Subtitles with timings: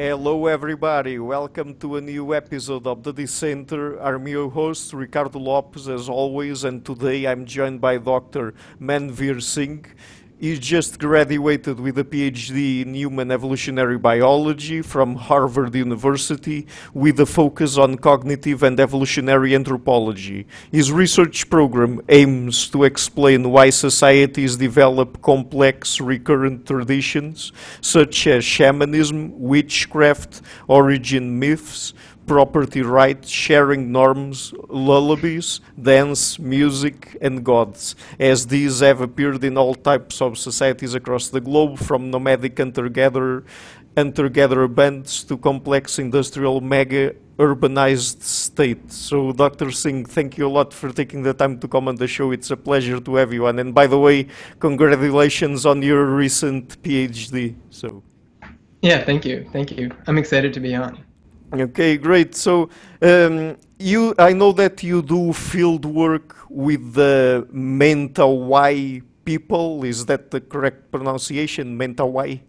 [0.00, 1.18] Hello, everybody.
[1.18, 3.96] Welcome to a new episode of the Dissenter.
[3.98, 8.54] I'm your host, Ricardo Lopes, as always, and today I'm joined by Dr.
[8.80, 9.86] Manvir Singh.
[10.40, 16.64] He just graduated with a PhD in human evolutionary biology from Harvard University
[16.94, 20.46] with a focus on cognitive and evolutionary anthropology.
[20.70, 27.50] His research program aims to explain why societies develop complex recurrent traditions
[27.80, 31.94] such as shamanism, witchcraft, origin myths,
[32.28, 39.74] property rights, sharing norms, lullabies, dance, music, and gods, as these have appeared in all
[39.74, 43.44] types of societies across the globe, from nomadic hunter-gatherer
[43.96, 48.94] hunter-gatherer bands to complex industrial mega urbanized states.
[48.94, 49.72] So, Dr.
[49.72, 52.30] Singh, thank you a lot for taking the time to come on the show.
[52.30, 53.58] It's a pleasure to have you on.
[53.58, 54.28] And by the way,
[54.60, 57.56] congratulations on your recent PhD.
[57.70, 58.04] So.
[58.82, 59.48] Yeah, thank you.
[59.52, 59.90] Thank you.
[60.06, 61.07] I'm excited to be on.
[61.52, 62.34] Okay, great.
[62.34, 62.68] So
[63.00, 69.84] um, you, I know that you do field work with the Mentawai people.
[69.84, 71.78] Is that the correct pronunciation?
[71.78, 72.40] Mentawai.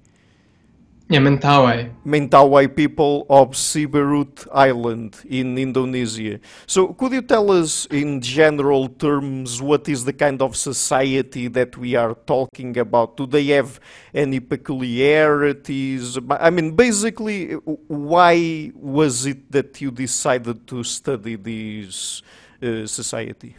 [1.11, 1.89] Yeah, Mentawai.
[2.05, 6.39] Mentawai people of Siberut Island in Indonesia.
[6.67, 11.75] So, could you tell us, in general terms, what is the kind of society that
[11.75, 13.17] we are talking about?
[13.17, 13.79] Do they have
[14.13, 16.19] any peculiarities?
[16.29, 17.53] I mean, basically,
[17.87, 22.21] why was it that you decided to study this
[22.61, 23.55] uh, society?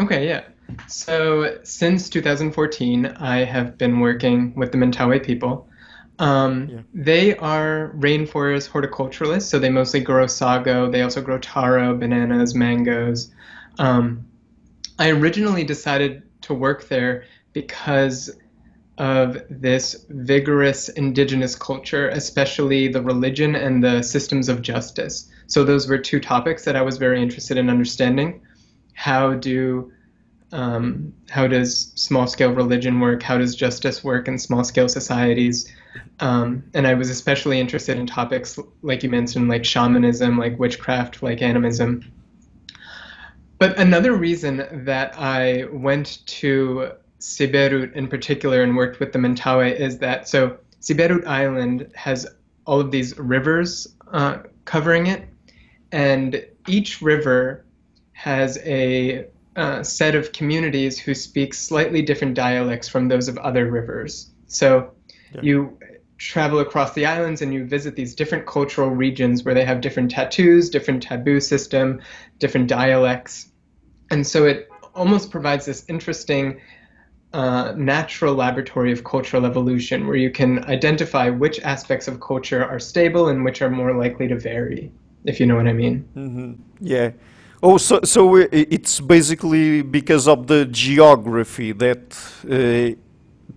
[0.00, 0.44] Okay, yeah.
[0.88, 5.68] So, since 2014, I have been working with the Mentawai people.
[6.18, 6.80] Um, yeah.
[6.94, 10.90] They are rainforest horticulturalists, so they mostly grow sago.
[10.90, 13.32] They also grow taro, bananas, mangoes.
[13.78, 14.26] Um,
[14.98, 18.30] I originally decided to work there because
[18.98, 25.30] of this vigorous indigenous culture, especially the religion and the systems of justice.
[25.46, 28.42] So those were two topics that I was very interested in understanding.
[28.94, 29.90] How do
[30.52, 33.22] um, how does small scale religion work?
[33.22, 35.72] How does justice work in small scale societies?
[36.20, 41.22] Um, and I was especially interested in topics like you mentioned, like shamanism, like witchcraft,
[41.22, 42.12] like animism.
[43.58, 49.74] But another reason that I went to Siberut in particular and worked with the Mentawai
[49.74, 52.26] is that so Siberut Island has
[52.66, 55.28] all of these rivers uh, covering it,
[55.92, 57.64] and each river
[58.12, 59.26] has a
[59.56, 64.30] uh, set of communities who speak slightly different dialects from those of other rivers.
[64.46, 64.92] So
[65.34, 65.40] yeah.
[65.42, 65.78] you
[66.18, 70.10] travel across the islands and you visit these different cultural regions where they have different
[70.10, 72.00] tattoos, different taboo system,
[72.38, 73.48] different dialects.
[74.10, 76.60] And so it almost provides this interesting
[77.32, 82.78] uh, natural laboratory of cultural evolution where you can identify which aspects of culture are
[82.78, 84.92] stable and which are more likely to vary,
[85.24, 86.08] if you know what I mean.
[86.14, 86.52] Mm-hmm.
[86.80, 87.10] Yeah.
[87.64, 92.16] Oh, so, so it's basically because of the geography that
[92.50, 92.98] uh,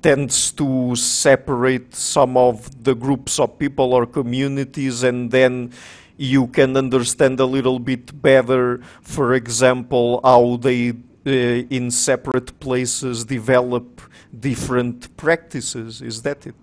[0.04, 5.72] tends to separate some of the groups of people or communities and then
[6.18, 11.32] you can understand a little bit better, for example, how they uh,
[11.72, 14.02] in separate places develop
[14.40, 16.04] different practices.
[16.04, 16.56] Is that it?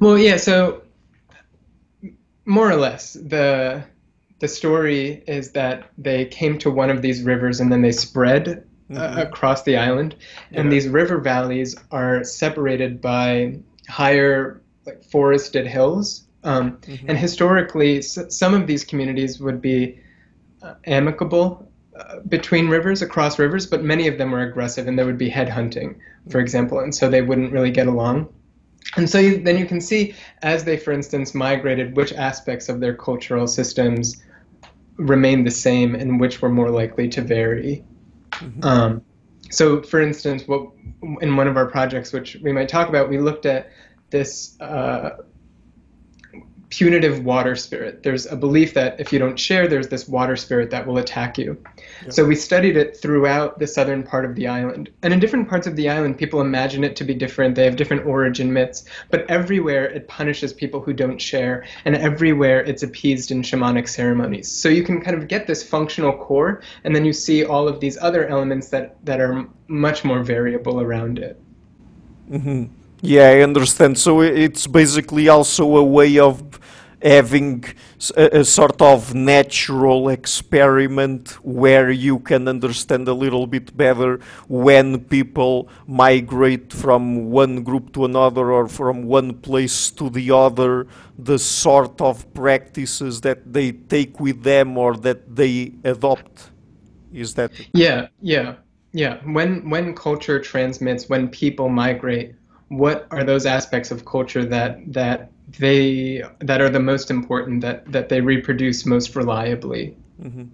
[0.00, 0.38] Well, yeah.
[0.38, 0.82] So
[2.46, 3.84] more or less, the
[4.40, 8.66] the story is that they came to one of these rivers and then they spread
[8.90, 9.18] mm-hmm.
[9.18, 10.16] across the island,
[10.52, 13.58] and these river valleys are separated by
[13.88, 16.24] higher like forested hills.
[16.42, 17.08] Um, mm-hmm.
[17.08, 20.00] And historically, s- some of these communities would be
[20.62, 25.04] uh, amicable uh, between rivers, across rivers, but many of them were aggressive, and there
[25.04, 26.38] would be headhunting, for mm-hmm.
[26.38, 28.32] example, and so they wouldn't really get along.
[28.96, 32.80] And so you, then you can see, as they, for instance, migrated, which aspects of
[32.80, 34.22] their cultural systems
[35.00, 37.84] remained the same and which were more likely to vary.
[38.32, 38.64] Mm-hmm.
[38.64, 39.02] Um,
[39.50, 40.70] so, for instance, what
[41.20, 43.70] in one of our projects, which we might talk about, we looked at
[44.10, 45.10] this uh,
[46.70, 48.04] punitive water spirit.
[48.04, 51.36] There's a belief that if you don't share, there's this water spirit that will attack
[51.36, 51.60] you.
[52.02, 52.12] Yep.
[52.12, 54.88] So we studied it throughout the southern part of the island.
[55.02, 57.56] And in different parts of the island, people imagine it to be different.
[57.56, 58.84] They have different origin myths.
[59.10, 61.64] But everywhere, it punishes people who don't share.
[61.84, 64.48] And everywhere, it's appeased in shamanic ceremonies.
[64.48, 67.80] So you can kind of get this functional core, and then you see all of
[67.80, 71.40] these other elements that, that are much more variable around it.
[72.30, 72.66] Mm-hmm.
[73.02, 73.98] Yeah, I understand.
[73.98, 76.59] So it's basically also a way of
[77.02, 77.64] having
[78.16, 85.00] a, a, sort of natural experiment where you can understand a little bit better when
[85.04, 90.86] people migrate from one group to another or from one place to the other,
[91.18, 96.50] the sort of practices that they take with them or that they adopt.
[97.12, 97.50] Is that?
[97.72, 98.56] Yeah, yeah,
[98.92, 99.18] yeah.
[99.24, 102.34] When when culture transmits, when people migrate,
[102.68, 107.90] what are those aspects of culture that that they that are the most important that
[107.90, 110.44] that they reproduce most reliably mm-hmm.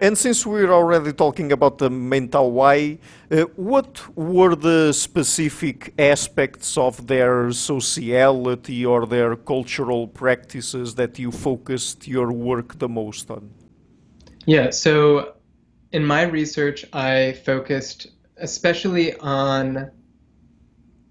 [0.00, 2.98] and since we're already talking about the Mentawai,
[3.30, 11.30] uh, what were the specific aspects of their sociality or their cultural practices that you
[11.30, 13.50] focused your work the most on?
[14.46, 15.34] Yeah, so
[15.92, 18.08] in my research, I focused
[18.40, 19.90] especially on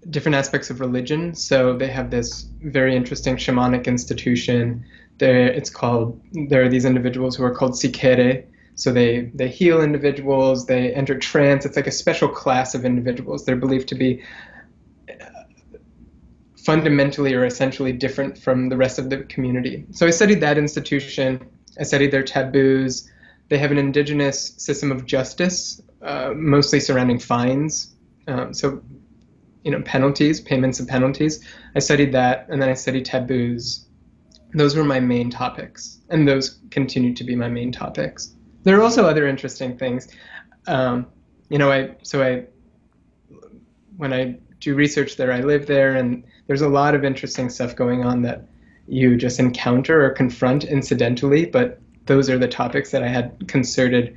[0.08, 1.34] different aspects of religion.
[1.34, 4.84] So they have this very interesting shamanic institution.
[5.18, 6.20] There, it's called.
[6.32, 8.46] There are these individuals who are called sikerei.
[8.74, 10.66] So they they heal individuals.
[10.66, 11.66] They enter trance.
[11.66, 13.44] It's like a special class of individuals.
[13.44, 14.22] They're believed to be
[15.10, 15.14] uh,
[16.64, 19.84] fundamentally or essentially different from the rest of the community.
[19.90, 21.46] So I studied that institution.
[21.78, 23.10] I studied their taboos.
[23.50, 27.94] They have an indigenous system of justice, uh, mostly surrounding fines.
[28.28, 28.80] Um, so
[29.64, 31.44] you know penalties, payments of penalties.
[31.74, 33.86] I studied that, and then I studied taboos.
[34.54, 38.34] Those were my main topics, and those continue to be my main topics.
[38.64, 40.08] There are also other interesting things.
[40.66, 41.06] Um,
[41.48, 42.46] you know, I so I
[43.96, 47.76] when I do research there, I live there, and there's a lot of interesting stuff
[47.76, 48.46] going on that
[48.86, 54.16] you just encounter or confront incidentally, but those are the topics that I had concerted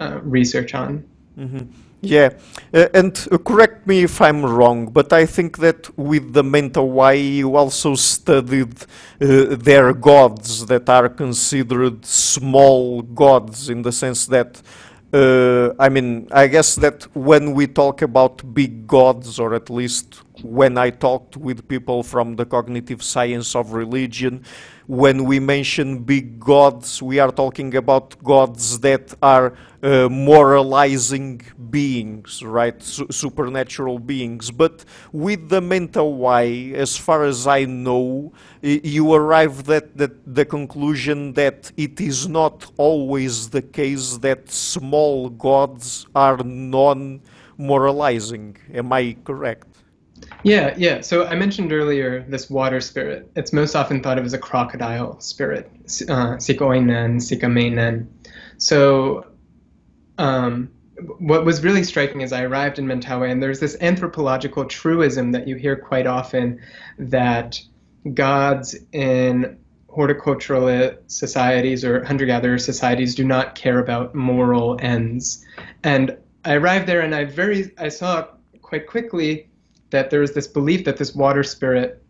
[0.00, 1.04] uh, research on.
[1.38, 1.70] Mm-hmm.
[2.00, 2.30] Yeah,
[2.72, 7.36] uh, and uh, correct me if I'm wrong, but I think that with the Mentawai
[7.38, 8.72] you also studied
[9.20, 14.62] uh, their gods that are considered small gods in the sense that,
[15.12, 20.22] uh, I mean, I guess that when we talk about big gods, or at least
[20.44, 24.44] when I talked with people from the cognitive science of religion,
[24.88, 29.52] when we mention big gods, we are talking about gods that are
[29.82, 32.82] uh, moralizing beings, right?
[32.82, 34.50] Su supernatural beings.
[34.50, 38.32] But with the Mentawai, as far as I know,
[38.62, 46.06] you arrive at the conclusion that it is not always the case that small gods
[46.14, 47.20] are non
[47.58, 48.56] moralizing.
[48.72, 49.77] Am I correct?
[50.44, 51.00] Yeah, yeah.
[51.00, 53.30] So I mentioned earlier this water spirit.
[53.34, 55.70] It's most often thought of as a crocodile spirit,
[56.08, 58.06] uh, Sikoinen, Sikameinen.
[58.58, 59.26] So
[60.16, 60.70] um,
[61.18, 65.48] what was really striking is I arrived in Mentawai, and there's this anthropological truism that
[65.48, 66.60] you hear quite often
[66.98, 67.60] that
[68.14, 69.58] gods in
[69.88, 75.44] horticultural societies or hunter-gatherer societies do not care about moral ends.
[75.82, 78.28] And I arrived there, and I very I saw
[78.62, 79.47] quite quickly
[79.90, 82.02] that there is this belief that this water spirit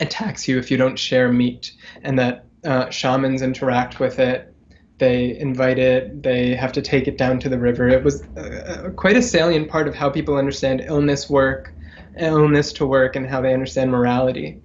[0.00, 1.72] attacks you if you don't share meat,
[2.02, 4.54] and that uh, shamans interact with it.
[4.98, 6.22] They invite it.
[6.22, 7.88] They have to take it down to the river.
[7.88, 11.72] It was uh, uh, quite a salient part of how people understand illness work,
[12.18, 14.60] illness to work, and how they understand morality.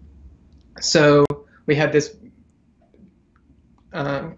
[0.80, 1.26] So
[1.68, 2.16] we had this
[3.94, 4.30] uh,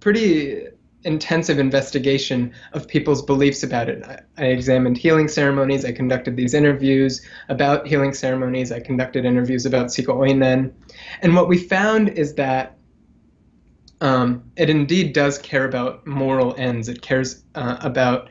[0.00, 0.68] pretty
[1.04, 4.02] intensive investigation of people's beliefs about it.
[4.04, 9.64] I, I, examined healing ceremonies, I conducted these interviews about healing ceremonies, I conducted interviews
[9.64, 10.72] about Siko Oinen.
[11.22, 12.76] And what we found is that
[14.00, 16.88] um, it indeed does care about moral ends.
[16.88, 18.28] It cares uh, about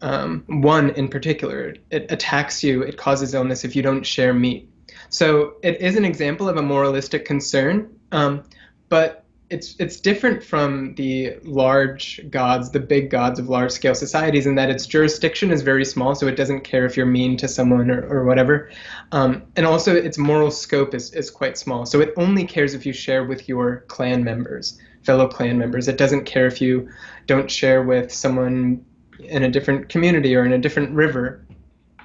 [0.00, 1.74] um, one in particular.
[1.90, 4.68] It attacks you, it causes illness if you don't share meat.
[5.08, 8.44] So it is an example of a moralistic concern, um,
[8.88, 14.46] but it's it's different from the large gods, the big gods of large scale societies,
[14.46, 17.48] in that its jurisdiction is very small, so it doesn't care if you're mean to
[17.48, 18.70] someone or, or whatever.
[19.12, 22.86] Um, and also, its moral scope is, is quite small, so it only cares if
[22.86, 25.88] you share with your clan members, fellow clan members.
[25.88, 26.88] It doesn't care if you
[27.26, 28.84] don't share with someone
[29.18, 31.44] in a different community or in a different river.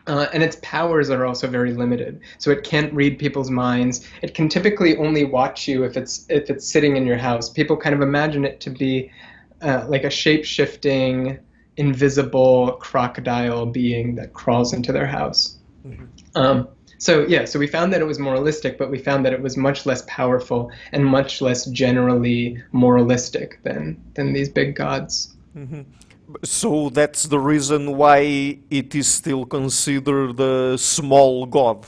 [0.10, 2.20] Uh, and its powers are also very limited.
[2.40, 4.08] So it can't read people's minds.
[4.24, 7.48] It can typically only watch you if it's if it's sitting in your house.
[7.52, 9.12] People kind of imagine it to be
[9.62, 11.38] uh, like a shape shifting,
[11.78, 15.60] invisible crocodile being that crawls into their house.
[15.86, 16.06] Mm-hmm.
[16.36, 19.42] Um, so yeah, so we found that it was moralistic, but we found that it
[19.42, 25.36] was much less powerful and much less generally moralistic than than these big gods.
[25.56, 25.82] Mm-hmm.
[26.44, 31.86] So that's the reason why it is still considered a small god,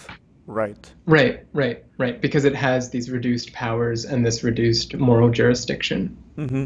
[0.48, 0.94] right?
[1.06, 2.20] Right, right, right.
[2.20, 6.18] Because it has these reduced powers and this reduced moral jurisdiction.
[6.38, 6.66] Mm-hmm.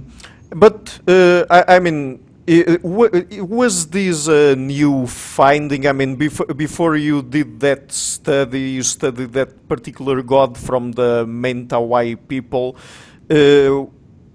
[0.52, 5.88] But uh, I, I, mean, it, was this a new finding?
[5.88, 11.26] I mean, before before you did that study, you studied that particular god from the
[11.26, 12.78] Mentawai people.
[13.30, 13.86] Uh,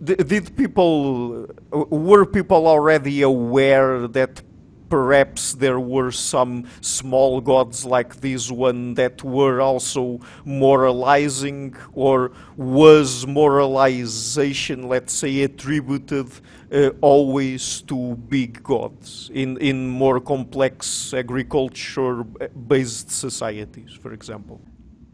[0.02, 4.42] did people were people already aware that
[4.90, 13.26] perhaps there were some small gods like this one that were also moralizing, or was
[13.26, 16.28] moralization, let's say, attributed
[16.73, 22.25] uh, always to big gods in, in more complex agriculture
[22.66, 24.61] based societies, for example?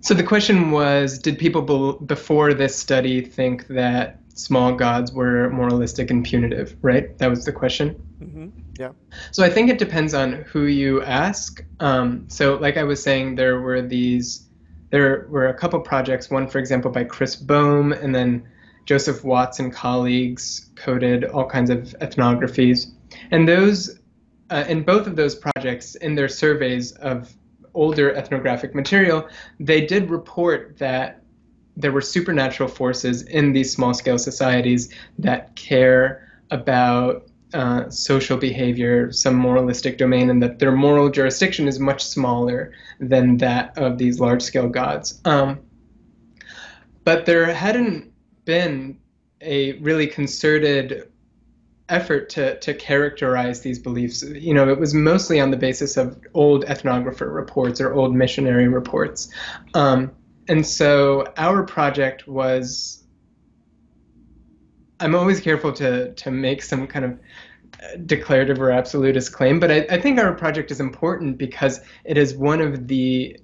[0.01, 6.11] So the question was Did people before this study think that small gods were moralistic
[6.11, 7.17] and punitive, right?
[7.19, 7.97] That was the question.
[8.23, 8.49] Mm-hmm.
[8.79, 8.93] Yeah.
[9.33, 11.65] So I think it depends on who you ask.
[11.81, 14.47] Um, so, like I was saying, there were these,
[14.91, 16.31] there were a couple projects.
[16.31, 18.47] One, for example, by Chris Boehm, and then
[18.85, 22.93] Joseph Watts and colleagues coded all kinds of ethnographies,
[23.31, 23.99] and those,
[24.51, 27.35] uh, in both of those projects, in their surveys of
[27.73, 29.29] older ethnographic material,
[29.61, 31.23] they did report that
[31.77, 39.13] there were supernatural forces in these small scale societies that care about uh, social behavior,
[39.13, 44.21] some moralistic domain, and that their moral jurisdiction is much smaller than that of these
[44.21, 45.21] large scale gods.
[45.25, 45.61] Um,
[47.05, 48.13] but there hadn't
[48.45, 48.99] been
[49.41, 51.09] a really concerted
[51.89, 54.23] effort to, to characterize these beliefs.
[54.23, 58.67] You know, it was mostly on the basis of old ethnographer reports or old missionary
[58.67, 59.29] reports.
[59.75, 60.11] Um,
[60.49, 63.05] and so our project was
[65.01, 67.13] i'm always careful to to make some kind of
[67.83, 72.17] uh, declarative or absolutist claim but I, I think our project is important because it
[72.17, 73.39] is one of the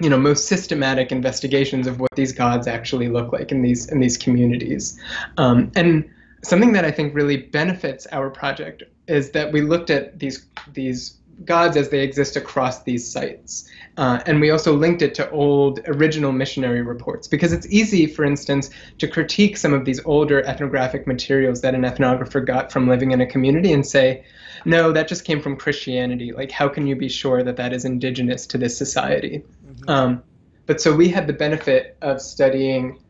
[0.00, 4.00] you know most systematic investigations of what these gods actually look like in these in
[4.00, 4.98] these communities.
[5.36, 6.10] Um, and
[6.42, 11.18] something that i think really benefits our project is that we looked at these these
[11.44, 13.68] gods as they exist across these sites.
[13.96, 18.24] Uh, and we also linked it to old original missionary reports because it's easy, for
[18.24, 23.10] instance, to critique some of these older ethnographic materials that an ethnographer got from living
[23.10, 24.24] in a community and say,
[24.64, 26.32] no, that just came from Christianity.
[26.32, 29.42] Like, how can you be sure that that is indigenous to this society?
[29.66, 29.90] Mm-hmm.
[29.90, 30.22] Um,
[30.66, 33.02] but so we had the benefit of studying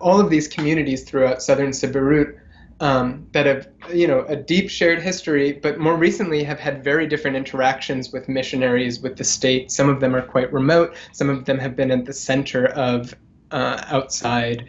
[0.00, 2.38] all of these communities throughout southern Siberut
[2.80, 7.06] um, that have you know a deep shared history, but more recently have had very
[7.06, 9.70] different interactions with missionaries, with the state.
[9.70, 10.96] Some of them are quite remote.
[11.12, 13.14] Some of them have been at the center of
[13.50, 14.68] uh, outside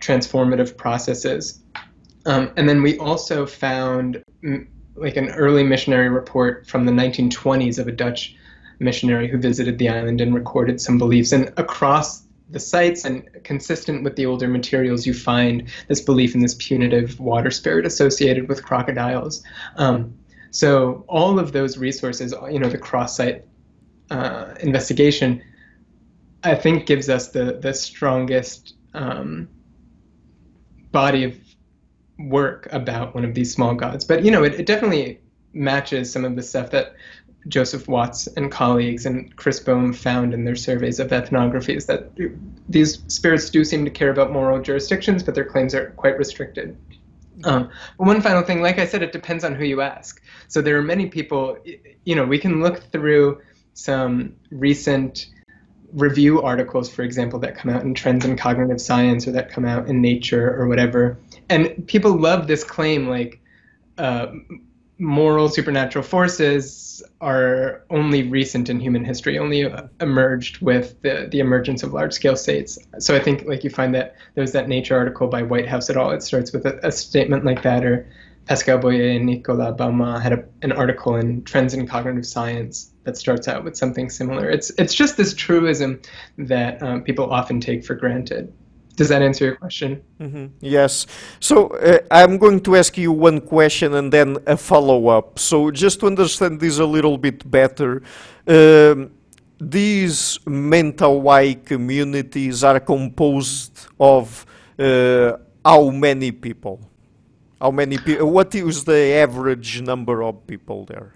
[0.00, 1.60] transformative processes.
[2.26, 7.78] Um, and then we also found m- like an early missionary report from the 1920s
[7.78, 8.36] of a Dutch
[8.80, 11.32] missionary who visited the island and recorded some beliefs.
[11.32, 16.40] And across the sites and consistent with the older materials, you find this belief in
[16.40, 19.42] this punitive water spirit associated with crocodiles.
[19.76, 20.14] Um,
[20.50, 23.44] so all of those resources, you know, the cross-site
[24.10, 25.42] uh, investigation,
[26.42, 29.48] I think gives us the the strongest um,
[30.92, 31.36] body of
[32.18, 34.04] work about one of these small gods.
[34.04, 35.20] But you know, it, it definitely
[35.52, 36.94] matches some of the stuff that
[37.46, 42.10] Joseph Watts and colleagues and Chris Boehm found in their surveys of ethnographies that
[42.68, 46.76] these spirits do seem to care about moral jurisdictions, but their claims are quite restricted.
[47.44, 50.20] Um, one final thing, like I said, it depends on who you ask.
[50.48, 51.56] So there are many people,
[52.04, 53.40] you know, we can look through
[53.74, 55.26] some recent
[55.92, 59.64] review articles, for example, that come out in Trends in Cognitive Science or that come
[59.64, 61.16] out in Nature or whatever.
[61.48, 63.40] And people love this claim like,
[63.96, 64.32] uh,
[64.98, 71.82] moral supernatural forces are only recent in human history, only emerged with the, the emergence
[71.82, 72.78] of large scale states.
[72.98, 76.10] So I think like you find that there's that Nature article by Whitehouse et al.
[76.10, 78.08] It starts with a, a statement like that, or
[78.46, 83.16] Pascal Boyer and Nicolas Baumard had a, an article in Trends in Cognitive Science that
[83.16, 84.50] starts out with something similar.
[84.50, 86.00] It's it's just this truism
[86.38, 88.52] that um, people often take for granted.
[88.98, 90.02] Does that answer your question?
[90.20, 90.46] Mm-hmm.
[90.58, 91.06] Yes.
[91.38, 95.38] So uh, I'm going to ask you one question and then a follow up.
[95.38, 98.02] So just to understand this a little bit better,
[98.48, 99.12] um,
[99.60, 104.44] these Mentawai communities are composed of
[104.76, 106.80] uh, how many people?
[107.60, 108.32] How many people?
[108.32, 111.12] What is the average number of people there?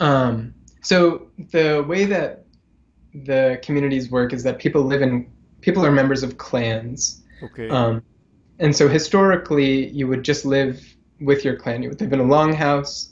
[0.00, 0.52] Um,
[0.82, 2.44] so the way that
[3.24, 5.30] the communities work is that people live in
[5.66, 7.22] people are members of clans.
[7.42, 7.68] Okay.
[7.68, 8.02] Um,
[8.58, 11.82] and so historically, you would just live with your clan.
[11.82, 13.10] You would live in a longhouse.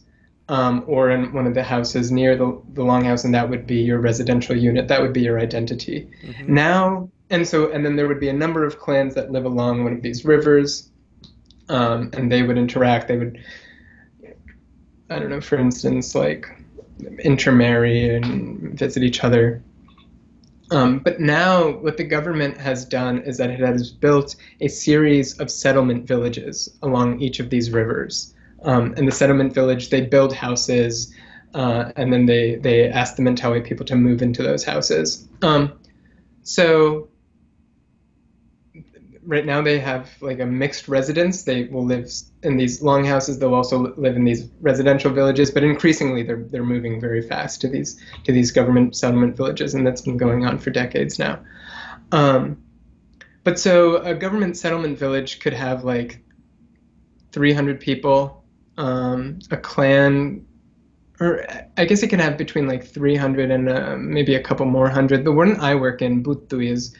[0.49, 3.77] um, or in one of the houses near the, the longhouse, and that would be
[3.77, 4.89] your residential unit.
[4.89, 6.11] That would be your identity.
[6.23, 6.55] Mm-hmm.
[6.55, 9.85] Now, and so, and then there would be a number of clans that live along
[9.85, 10.91] one of these rivers,
[11.69, 13.09] um, and they would interact.
[13.09, 13.43] They would,
[15.09, 16.47] I don't know, for instance, like
[17.21, 19.63] intermarry and visit each other.
[20.71, 25.39] Um, but now, what the government has done is that it has built a series
[25.39, 28.35] of settlement villages along each of these rivers.
[28.63, 31.15] Um, in the settlement village, they build houses,
[31.53, 35.29] uh, and then they they ask the Mentawai people to move into those houses.
[35.43, 35.73] Um,
[36.43, 37.09] so
[39.27, 41.45] right now they have like a mixed residence.
[41.45, 42.11] They will live
[42.43, 43.39] in these longhouses.
[43.39, 47.69] They'll also live in these residential villages, but increasingly they're they're moving very fast to
[47.69, 51.39] these to these government settlement villages, and that's been going on for decades now.
[52.13, 52.63] Um,
[53.43, 56.21] but so a government settlement village could have like
[57.33, 58.45] 300 people
[58.79, 60.47] um, a clan,
[61.21, 64.89] or I guess it can have between like 300 and uh, maybe a couple more
[64.89, 65.25] hundred.
[65.25, 66.95] The one I work in, Butu, is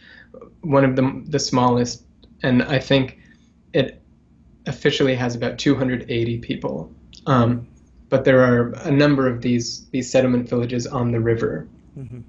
[0.61, 2.04] one of the the smallest,
[2.45, 3.19] and I think
[3.73, 4.01] it
[4.67, 6.93] officially has about 280 people.
[7.27, 7.67] Um,
[8.11, 11.67] but there are a number of these these settlement villages on the river.
[11.99, 12.21] Mm-hmm.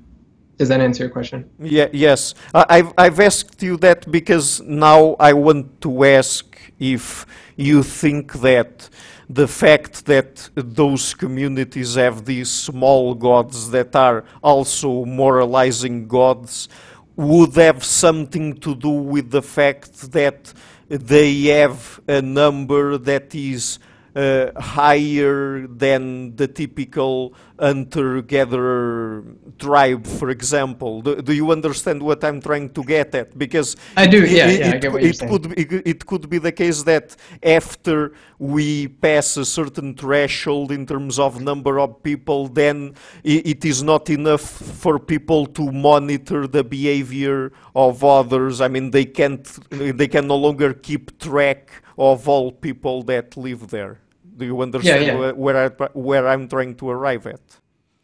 [0.58, 1.50] Does that answer your question?
[1.60, 2.34] Yeah, yes.
[2.54, 6.46] I've, I've asked you that because now I want to ask
[6.80, 7.26] if
[7.58, 8.90] you think that
[9.30, 16.70] the fact that those communities have these small gods that are also moralizing gods
[17.16, 20.54] would have something to do with the fact that
[20.90, 23.80] they have a number that is
[24.16, 29.26] Uh, higher than the typical hunter-gatherer
[29.60, 31.02] tribe, for example.
[31.02, 33.38] Do, do, you understand what I'm trying to get at?
[33.38, 34.26] Because I do.
[34.26, 35.32] Yeah, it, yeah, I get what you're it saying.
[35.32, 40.86] Could, it, it could be the case that after we pass a certain threshold in
[40.86, 46.48] terms of number of people, then it, it is not enough for people to monitor
[46.48, 48.62] the behavior of others.
[48.62, 49.44] I mean, they can't.
[49.70, 54.00] They can no longer keep track of all people that live there.
[54.38, 55.32] Do you understand yeah, yeah.
[55.32, 57.42] where I, where I'm trying to arrive at?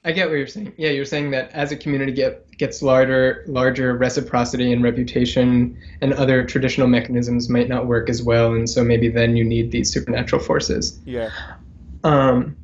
[0.03, 0.73] I get what you're saying.
[0.77, 6.13] Yeah, you're saying that as a community get, gets larger, larger reciprocity and reputation and
[6.13, 9.93] other traditional mechanisms might not work as well, and so maybe then you need these
[9.93, 10.99] supernatural forces.
[11.05, 11.29] Yeah.
[12.03, 12.55] Um,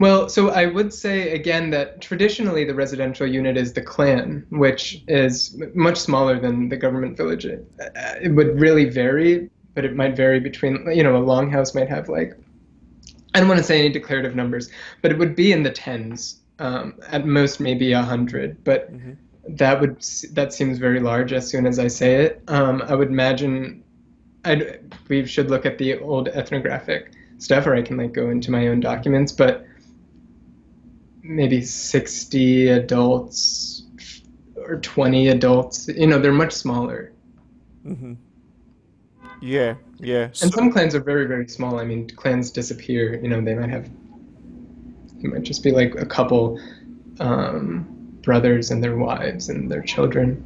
[0.00, 5.04] well, so I would say again that traditionally the residential unit is the clan, which
[5.06, 7.46] is much smaller than the government village.
[7.46, 12.08] It would really vary, but it might vary between, you know, a longhouse might have
[12.08, 12.36] like
[13.36, 14.70] I don't want to say any declarative numbers,
[15.02, 18.64] but it would be in the tens, um, at most maybe a hundred.
[18.64, 19.12] But mm-hmm.
[19.56, 20.00] that would
[20.32, 22.42] that seems very large as soon as I say it.
[22.48, 23.84] Um, I would imagine
[24.46, 28.50] I'd, we should look at the old ethnographic stuff, or I can like go into
[28.50, 29.32] my own documents.
[29.32, 29.66] But
[31.22, 33.82] maybe 60 adults
[34.56, 35.88] or 20 adults.
[35.88, 37.12] You know, they're much smaller.
[37.84, 38.14] Mm-hmm.
[39.40, 40.24] Yeah, yeah.
[40.42, 41.78] And some clans are very, very small.
[41.78, 43.20] I mean, clans disappear.
[43.20, 43.88] You know, they might have,
[45.20, 46.60] it might just be like a couple
[47.20, 47.86] um,
[48.22, 50.42] brothers and their wives and their children.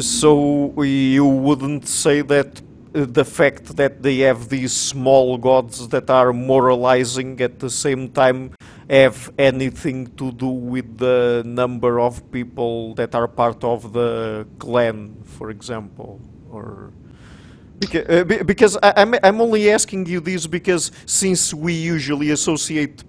[0.00, 2.62] So you wouldn't say that
[2.94, 8.08] uh, the fact that they have these small gods that are moralizing at the same
[8.10, 8.52] time
[8.88, 15.22] have anything to do with the number of people that are part of the clan,
[15.24, 16.92] for example, or
[17.80, 23.02] because, am I'm, I'm only asking you this because since we usually associate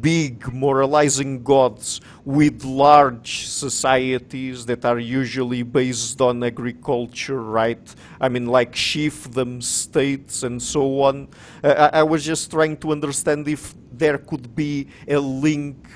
[0.00, 7.94] big moralizing gods with large societies that are usually based on agriculture, right?
[8.20, 11.28] I mean, like chiefdom states and so on.
[11.62, 15.86] Uh, I, I was just trying to understand if there could be a link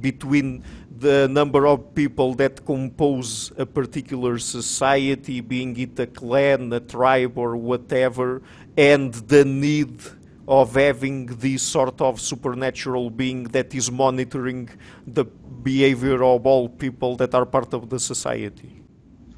[0.00, 0.64] between
[0.98, 7.36] the number of people that compose a particular society, being it a clan, a tribe,
[7.38, 8.42] or whatever,
[8.76, 10.00] and the need
[10.48, 14.68] of having this sort of supernatural being that is monitoring
[15.06, 18.82] the behavior of all people that are part of the society.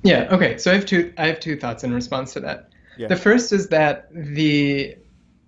[0.02, 0.28] Yeah.
[0.30, 0.58] Okay.
[0.58, 1.12] So I have two.
[1.16, 2.70] I have two thoughts in response to that.
[2.96, 3.08] Yeah.
[3.08, 4.96] The first is that the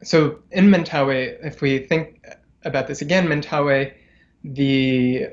[0.02, 2.24] so in Mentawai, if we think
[2.64, 3.92] about this again, Mentawai,
[4.42, 5.28] the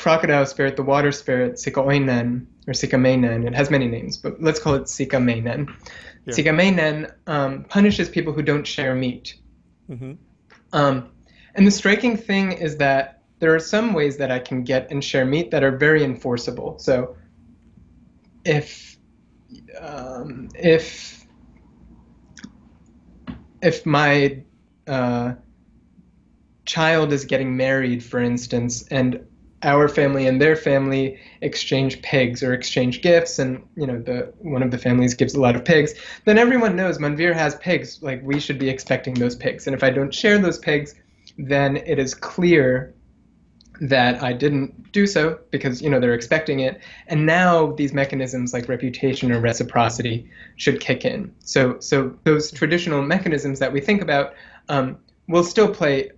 [0.00, 4.74] crocodile spirit, the water spirit, Sikaoinen, or Sikameinen, it has many names, but let's call
[4.74, 5.68] it Sikameinen.
[6.26, 6.34] Yeah.
[6.34, 9.36] Sikameinen um, punishes people who don't share meat.
[9.90, 10.12] Mm-hmm.
[10.72, 11.10] Um,
[11.54, 15.04] and the striking thing is that there are some ways that I can get and
[15.04, 16.78] share meat that are very enforceable.
[16.78, 17.16] So
[18.44, 18.96] if
[19.80, 21.26] um, if
[23.62, 24.42] if my
[24.86, 25.34] uh,
[26.64, 29.26] child is getting married, for instance, and
[29.62, 34.62] our family and their family exchange pigs or exchange gifts and you know the one
[34.62, 35.94] of the families gives a lot of pigs
[36.24, 38.02] then everyone knows manvir has pigs.
[38.02, 39.66] Like we should be expecting those pigs.
[39.66, 40.94] And if i don't share those pigs
[41.38, 42.94] then it is clear
[43.82, 46.80] that i didn't do so because you know they're expecting it.
[47.08, 51.34] And now these mechanisms like reputation or reciprocity should kick in.
[51.40, 54.34] So so those traditional mechanisms that we think about
[54.68, 56.10] um, will still play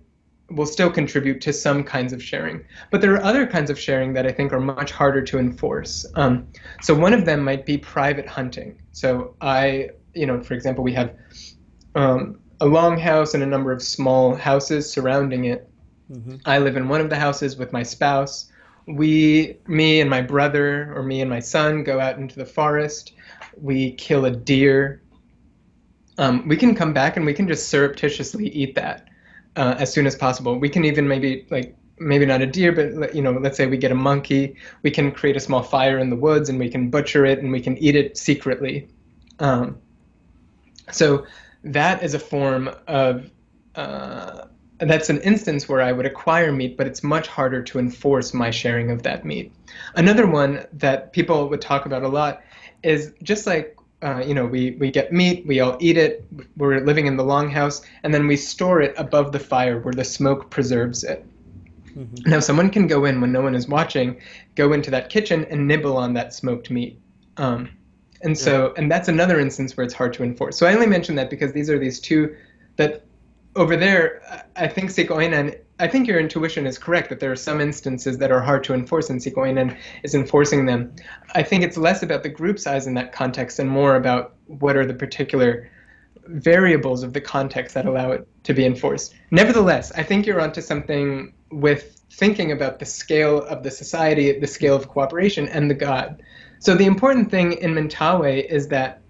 [0.53, 2.63] will still contribute to some kinds of sharing.
[2.91, 6.05] But there are other kinds of sharing that I think are much harder to enforce.
[6.15, 6.47] Um,
[6.81, 8.81] so one of them might be private hunting.
[8.91, 11.15] So I, you know, for example, we have
[11.95, 15.69] um, a long house and a number of small houses surrounding it.
[16.11, 16.35] Mm-hmm.
[16.45, 18.51] I live in one of the houses with my spouse.
[18.85, 23.13] We, me and my brother, or me and my son, go out into the forest.
[23.59, 25.01] We kill a deer.
[26.17, 29.07] Um, we can come back and we can just surreptitiously eat that
[29.55, 30.59] uh, as soon as possible.
[30.59, 33.77] We can even maybe like maybe not a deer, but you know, let's say we
[33.77, 36.89] get a monkey, we can create a small fire in the woods and we can
[36.89, 38.87] butcher it and we can eat it secretly.
[39.39, 39.77] Um,
[40.91, 41.25] so
[41.63, 43.29] that is a form of
[43.75, 44.45] uh,
[44.79, 48.51] that's an instance where I would acquire meat, but it's much harder to enforce my
[48.51, 49.53] sharing of that meat.
[49.95, 52.41] Another one that people would talk about a lot
[52.81, 56.25] is just like uh, you know, we, we get meat, we all eat it,
[56.57, 60.03] we're living in the longhouse, and then we store it above the fire where the
[60.03, 61.25] smoke preserves it.
[61.95, 62.29] Mm-hmm.
[62.29, 64.19] Now, someone can go in when no one is watching,
[64.55, 66.99] go into that kitchen and nibble on that smoked meat.
[67.37, 67.69] Um,
[68.21, 68.81] and so, yeah.
[68.81, 70.57] and that's another instance where it's hard to enforce.
[70.57, 72.35] So I only mention that because these are these two
[72.75, 73.05] that
[73.55, 77.59] over there, I think Sikoinen I think your intuition is correct that there are some
[77.59, 80.95] instances that are hard to enforce, and Sikoinen is enforcing them.
[81.33, 84.77] I think it's less about the group size in that context and more about what
[84.77, 85.69] are the particular
[86.27, 89.15] variables of the context that allow it to be enforced.
[89.31, 94.47] Nevertheless, I think you're onto something with thinking about the scale of the society, the
[94.47, 96.21] scale of cooperation, and the God.
[96.59, 99.01] So the important thing in Mentawai is that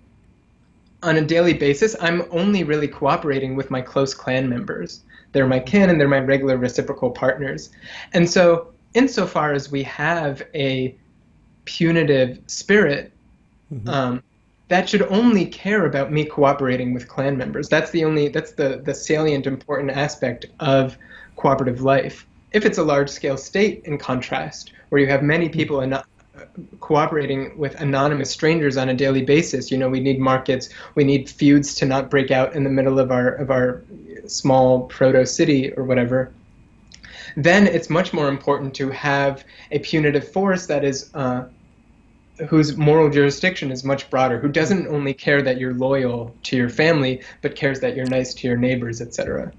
[1.04, 5.02] on a daily basis, I'm only really cooperating with my close clan members.
[5.34, 7.72] They're my kin and they're my regular reciprocal partners.
[8.14, 10.96] And so, insofar as we have a
[11.66, 13.12] punitive spirit,
[13.74, 13.90] mm-hmm.
[13.90, 14.24] um,
[14.70, 17.70] that should only care about me cooperating with clan members.
[17.70, 20.98] That's the only that's the the salient important aspect of
[21.36, 22.26] cooperative life.
[22.54, 25.98] If it's a large scale state, in contrast, where you have many people in,
[26.80, 29.72] cooperating with anonymous strangers on a daily basis.
[29.72, 33.00] You know, we need markets, we need feuds to not break out in the middle
[33.00, 33.84] of our of our
[34.28, 36.32] small proto city or whatever.
[37.36, 41.46] Then it's much more important to have a punitive force that is uh,
[42.48, 46.70] whose moral jurisdiction is much broader, who doesn't only care that you're loyal to your
[46.70, 49.52] family, but cares that you're nice to your neighbors, etc.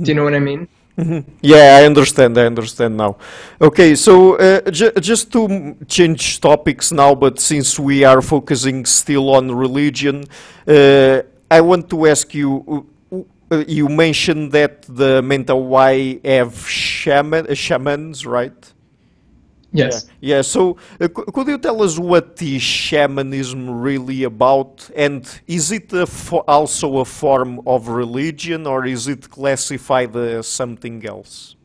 [0.00, 0.68] Do you know what I mean?
[0.98, 1.30] Mm-hmm.
[1.42, 2.36] Yeah, I understand.
[2.36, 3.18] I understand now.
[3.60, 9.30] Okay, so uh, j- just to change topics now, but since we are focusing still
[9.30, 10.24] on religion,
[10.66, 12.86] uh, I want to ask you.
[13.50, 18.72] Uh, you mentioned that the Mentawai have shaman, shamans, right?
[19.72, 20.06] Yes.
[20.20, 20.36] Yeah.
[20.36, 20.42] yeah.
[20.42, 26.06] So, uh, could you tell us what is shamanism really about, and is it a
[26.46, 31.56] also a form of religion, or is it classified as something else?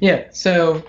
[0.00, 0.28] Yeah.
[0.32, 0.82] So,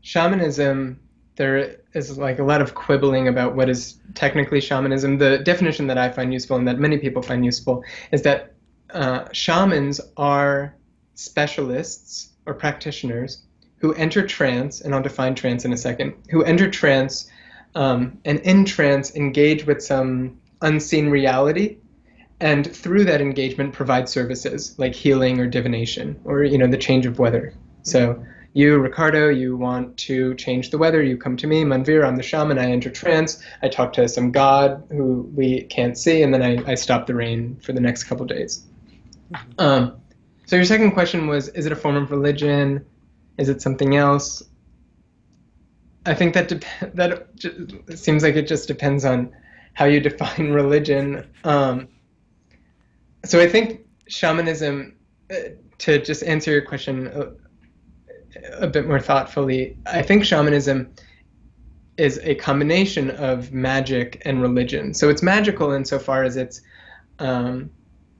[0.00, 1.00] shamanism.
[1.36, 5.18] There is like a lot of quibbling about what is technically shamanism.
[5.18, 8.54] The definition that I find useful and that many people find useful is that
[8.90, 10.76] uh, shamans are
[11.14, 13.42] specialists or practitioners
[13.84, 17.30] who enter trance, and I'll define trance in a second, who enter trance
[17.74, 21.76] um, and in trance engage with some unseen reality
[22.40, 27.04] and through that engagement provide services like healing or divination or you know the change
[27.04, 27.52] of weather.
[27.82, 32.14] So you ricardo you want to change the weather you come to me manvir i'm
[32.14, 36.32] the shaman i enter trance i talk to some god who we can't see and
[36.32, 38.64] then i, I stop the rain for the next couple days.
[39.32, 39.52] Mm-hmm.
[39.58, 39.96] um,
[40.46, 42.86] so your second question was is it a form of religion
[43.38, 44.42] is it something else?
[46.06, 47.28] I think that dep- that
[47.94, 49.34] seems like it just depends on
[49.74, 51.26] how you define religion.
[51.44, 51.88] Um,
[53.24, 54.96] so I think shamanism,
[55.30, 60.92] uh, to just answer your question a, a bit more thoughtfully, I think shamanism
[61.96, 64.94] is a combination of magic and religion.
[64.94, 66.60] So it's magical insofar as it's
[67.18, 67.70] um,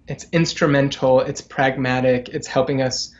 [0.06, 3.13] it's instrumental, it's pragmatic, it's helping us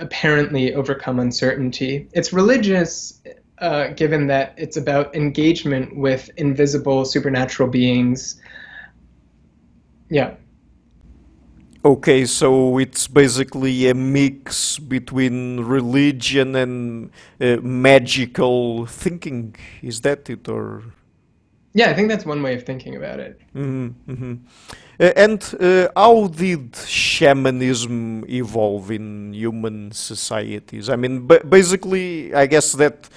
[0.00, 2.08] apparently overcome uncertainty.
[2.12, 3.20] It's religious,
[3.58, 8.40] uh, given that it's about engagement with invisible supernatural beings.
[10.08, 10.34] Yeah.
[11.82, 17.10] Okay, so it's basically a mix between religion and
[17.40, 19.56] uh, magical thinking.
[19.80, 20.82] Is that it, or?
[21.72, 23.40] Yeah, I think that's one way of thinking about it.
[23.54, 24.34] Mm-hmm, mm-hmm.
[25.00, 30.90] And uh, how did shamanism evolve in human societies?
[30.90, 33.08] I mean, basically, I guess that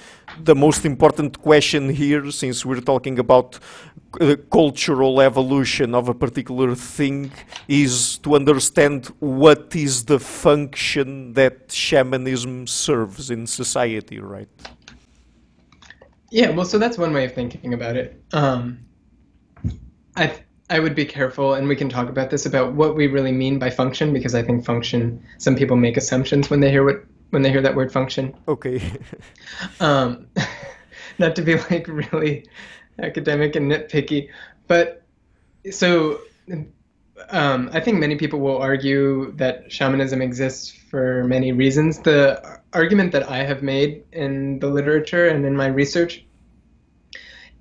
[0.42, 3.58] the most important question here, since we're talking about
[4.18, 7.30] uh, cultural evolution of a particular thing,
[7.68, 14.48] is to understand what is the function that shamanism serves in society, right?
[16.30, 18.24] Yeah, well, so that's one way of thinking about it.
[18.32, 18.86] Um,
[20.16, 23.32] I I would be careful, and we can talk about this about what we really
[23.32, 25.22] mean by function, because I think function.
[25.38, 28.34] Some people make assumptions when they hear what when they hear that word function.
[28.48, 28.80] Okay.
[29.80, 30.26] um,
[31.18, 32.46] not to be like really
[32.98, 34.30] academic and nitpicky,
[34.66, 35.02] but
[35.70, 36.20] so
[37.30, 41.98] um, I think many people will argue that shamanism exists for many reasons.
[41.98, 46.24] The argument that I have made in the literature and in my research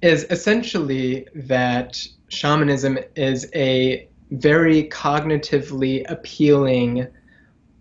[0.01, 7.07] is essentially that shamanism is a very cognitively appealing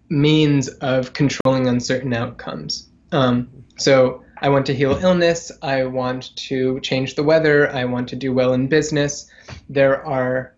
[0.08, 2.88] means of controlling uncertain outcomes.
[3.10, 5.50] Um, so I want to heal illness.
[5.62, 7.70] I want to change the weather.
[7.72, 9.30] I want to do well in business.
[9.68, 10.54] There are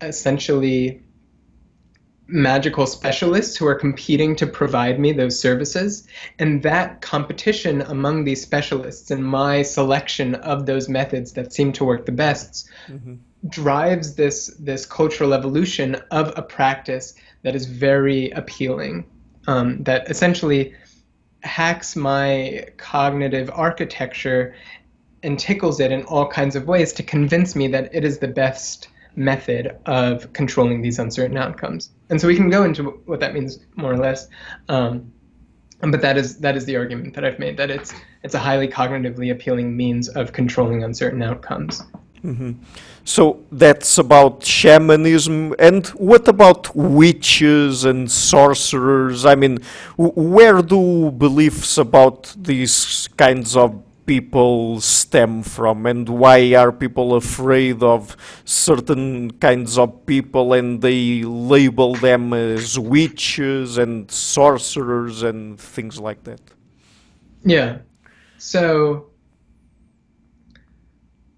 [0.00, 1.02] essentially
[2.28, 6.06] magical specialists who are competing to provide me those services.
[6.38, 11.84] And that competition among these specialists and my selection of those methods that seem to
[11.84, 13.14] work the best mm-hmm.
[13.48, 19.06] drives this, this cultural evolution of a practice that is very appealing,
[19.46, 20.74] um, that essentially
[21.42, 24.54] hacks my cognitive architecture
[25.22, 28.28] and tickles it in all kinds of ways to convince me that it is the
[28.28, 31.90] best method of controlling these uncertain outcomes.
[32.10, 34.28] And so we can go into what that means more or less.
[34.68, 35.12] Um,
[35.80, 37.92] but that is that is the argument that I've made that it's
[38.24, 41.82] it's a highly cognitively appealing means of controlling uncertain outcomes.
[42.24, 42.52] Mm-hmm.
[43.04, 45.54] So that's about shamanism.
[45.58, 49.24] And what about witches and sorcerers?
[49.24, 49.58] I mean,
[49.96, 57.14] w- where do beliefs about these kinds of people stem from and why are people
[57.14, 65.60] afraid of certain kinds of people and they label them as witches and sorcerers and
[65.60, 66.40] things like that?
[67.44, 67.78] Yeah.
[68.38, 69.10] So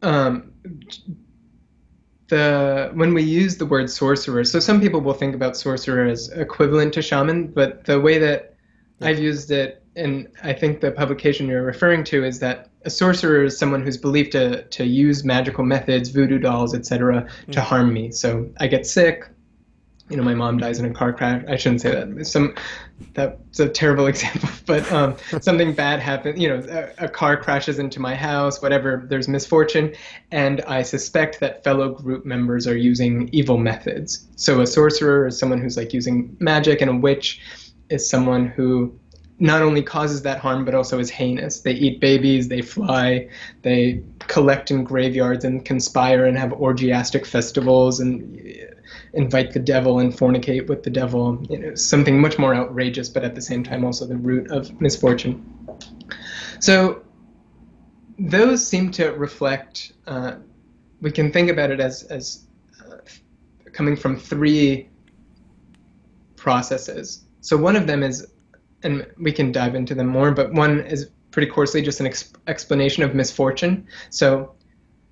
[0.02, 0.52] um,
[2.28, 6.30] the when we use the word sorcerer so some people will think about sorcerer as
[6.30, 8.54] equivalent to shaman but the way that
[9.02, 13.44] i've used it and I think the publication you're referring to is that a sorcerer
[13.44, 17.52] is someone who's believed to to use magical methods, voodoo dolls, etc., mm-hmm.
[17.52, 18.10] to harm me.
[18.10, 19.28] So I get sick.
[20.08, 21.44] You know, my mom dies in a car crash.
[21.46, 22.26] I shouldn't say that.
[22.26, 22.56] Some
[23.14, 26.40] that's a terrible example, but um, something bad happens.
[26.40, 28.60] You know, a, a car crashes into my house.
[28.60, 29.04] Whatever.
[29.08, 29.94] There's misfortune,
[30.32, 34.26] and I suspect that fellow group members are using evil methods.
[34.36, 37.40] So a sorcerer is someone who's like using magic, and a witch
[37.90, 38.98] is someone who
[39.40, 41.61] not only causes that harm but also is heinous.
[41.61, 43.29] They eat babies, they fly,
[43.62, 48.38] they collect in graveyards and conspire and have orgiastic festivals and
[49.14, 51.44] invite the devil and fornicate with the devil.
[51.48, 54.79] You know, something much more outrageous, but at the same time also the root of
[54.81, 55.42] misfortune.
[56.61, 57.03] So
[58.18, 59.92] those seem to reflect.
[60.07, 60.37] Uh,
[61.00, 62.46] we can think about it as as
[62.87, 62.98] uh,
[63.72, 64.90] coming from three
[66.37, 67.24] processes.
[67.40, 68.26] So one of them is
[68.82, 72.32] and we can dive into them more, but one is pretty coarsely just an ex-
[72.46, 73.86] explanation of misfortune.
[74.10, 74.54] So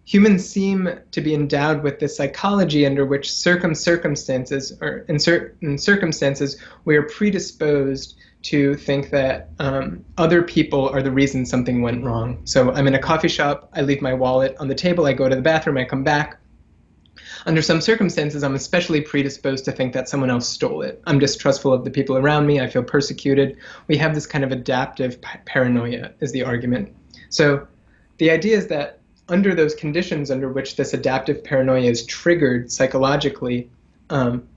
[0.04, 5.76] humans seem to be endowed with this psychology under which circum circumstances or in certain
[5.76, 12.04] circumstances we are predisposed to think that um, other people are the reason something went
[12.04, 12.40] wrong.
[12.44, 15.28] So I'm in a coffee shop, I leave my wallet on the table, I go
[15.28, 16.40] to the bathroom, I come back,
[17.46, 21.03] under some circumstances, I'm especially predisposed to think that someone else stole it.
[21.07, 22.61] I'm distrustful of the people around me.
[22.61, 23.57] I feel persecuted.
[23.87, 26.94] We have this kind of adaptive paranoia, is the argument.
[27.31, 27.66] So
[28.18, 33.70] the idea is that under those conditions under which this adaptive paranoia is triggered psychologically,
[34.11, 34.48] um,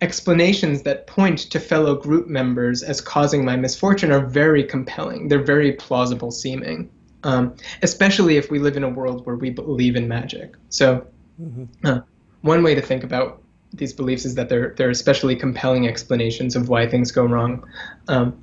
[0.00, 5.28] explanations that point to fellow group members as causing my misfortune are very compelling.
[5.28, 6.90] They're very plausible seeming,
[7.22, 10.54] um, especially if we live in a world where we believe in magic.
[10.70, 11.06] So,
[11.40, 11.64] mm-hmm.
[11.86, 12.00] uh,
[12.42, 16.68] one way to think about these beliefs is that they're they're especially compelling explanations of
[16.68, 17.64] why things go wrong.
[18.08, 18.42] Um,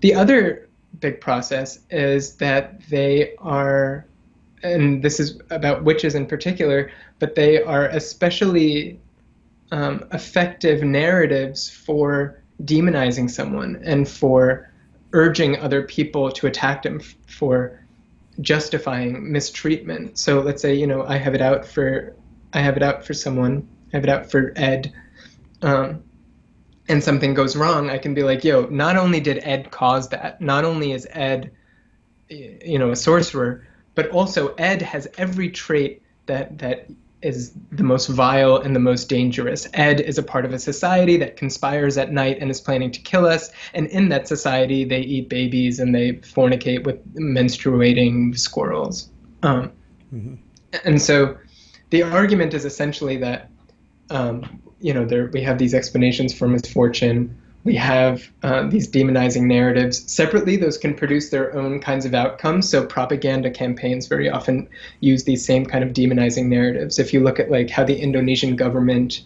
[0.00, 0.68] the other
[1.00, 4.06] big process is that they are,
[4.62, 9.00] and this is about witches in particular, but they are especially
[9.72, 14.72] um, effective narratives for demonizing someone and for
[15.12, 17.84] urging other people to attack them for
[18.40, 20.18] justifying mistreatment.
[20.18, 22.14] So let's say you know I have it out for
[22.52, 23.68] I have it out for someone.
[23.92, 24.92] I have it out for Ed.
[25.62, 26.02] Um,
[26.88, 30.40] and something goes wrong, I can be like, yo, not only did Ed cause that,
[30.40, 31.50] not only is Ed,
[32.28, 36.88] you know, a sorcerer, but also Ed has every trait that that
[37.20, 39.66] is the most vile and the most dangerous.
[39.74, 43.00] Ed is a part of a society that conspires at night and is planning to
[43.00, 43.50] kill us.
[43.74, 49.08] And in that society, they eat babies and they fornicate with menstruating squirrels.
[49.42, 49.72] Um,
[50.14, 50.34] mm-hmm.
[50.84, 51.36] And so
[51.90, 53.50] the argument is essentially that,
[54.10, 59.42] um, you know, there, we have these explanations for misfortune we have uh, these demonizing
[59.42, 60.10] narratives.
[60.10, 62.66] Separately, those can produce their own kinds of outcomes.
[62.68, 64.68] So propaganda campaigns very often
[65.00, 66.98] use these same kind of demonizing narratives.
[66.98, 69.22] If you look at like how the Indonesian government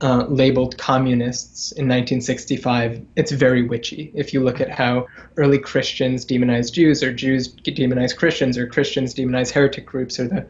[0.00, 4.10] uh, labeled communists in 1965, it's very witchy.
[4.12, 9.14] If you look at how early Christians demonized Jews, or Jews demonized Christians, or Christians
[9.14, 10.46] demonized heretic groups, or the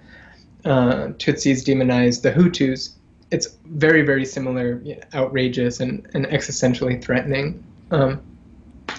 [0.65, 2.95] uh, Tutsis demonize the Hutus,
[3.31, 4.83] it's very very similar,
[5.15, 7.63] outrageous and, and existentially threatening.
[7.91, 8.21] Um,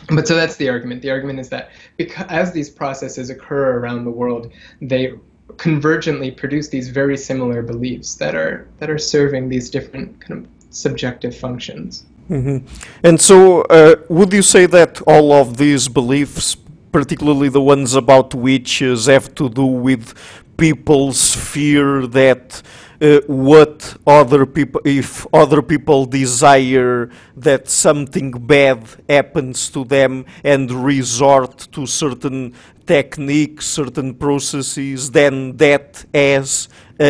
[0.09, 1.01] but so that's the argument.
[1.01, 4.51] The argument is that because as these processes occur around the world,
[4.81, 5.13] they
[5.57, 10.75] convergently produce these very similar beliefs that are that are serving these different kind of
[10.75, 12.05] subjective functions.
[12.29, 12.65] Mm-hmm.
[13.03, 16.55] And so, uh, would you say that all of these beliefs,
[16.91, 20.13] particularly the ones about witches, have to do with
[20.57, 22.61] people's fear that
[23.01, 30.71] uh, what other people, if other people desire that something bad happens to them and
[30.71, 32.53] resort to certain
[32.85, 37.03] techniques, certain processes, then that has uh,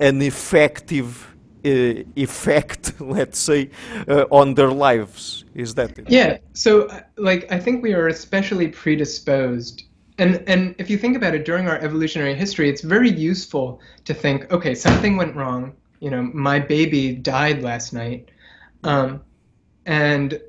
[0.00, 3.70] an effective uh, effect, let's say,
[4.08, 5.44] uh, on their lives.
[5.54, 6.08] Is that it?
[6.08, 6.38] Yeah.
[6.52, 9.84] So, uh, like, I think we are especially predisposed
[10.18, 14.14] and and if you think about it during our evolutionary history it's very useful to
[14.14, 15.74] think okay something went wrong.
[16.00, 18.30] You know my baby died last night.
[18.84, 19.22] Um,
[19.84, 20.40] and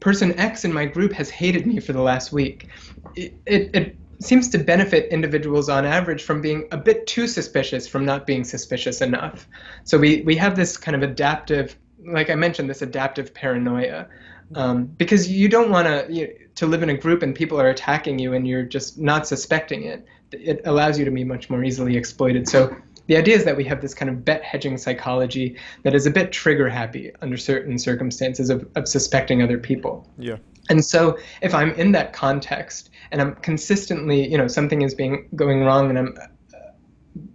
[0.00, 2.68] person x in my group has hated me for the last week.
[3.16, 7.88] It, it, it seems to benefit individuals on average from being a bit too suspicious
[7.88, 9.48] from not being suspicious enough.
[9.84, 11.76] So we we have this kind of adaptive
[12.06, 14.06] like i mentioned this adaptive paranoia.
[14.54, 18.18] Um, because you don't want to to live in a group and people are attacking
[18.18, 20.06] you and you're just not suspecting it.
[20.32, 22.48] It allows you to be much more easily exploited.
[22.48, 26.06] So the idea is that we have this kind of bet hedging psychology that is
[26.06, 30.08] a bit trigger happy under certain circumstances of, of suspecting other people.
[30.18, 30.36] Yeah.
[30.70, 35.28] And so if I'm in that context and I'm consistently, you know, something is being
[35.34, 36.16] going wrong and I'm
[36.54, 36.58] uh,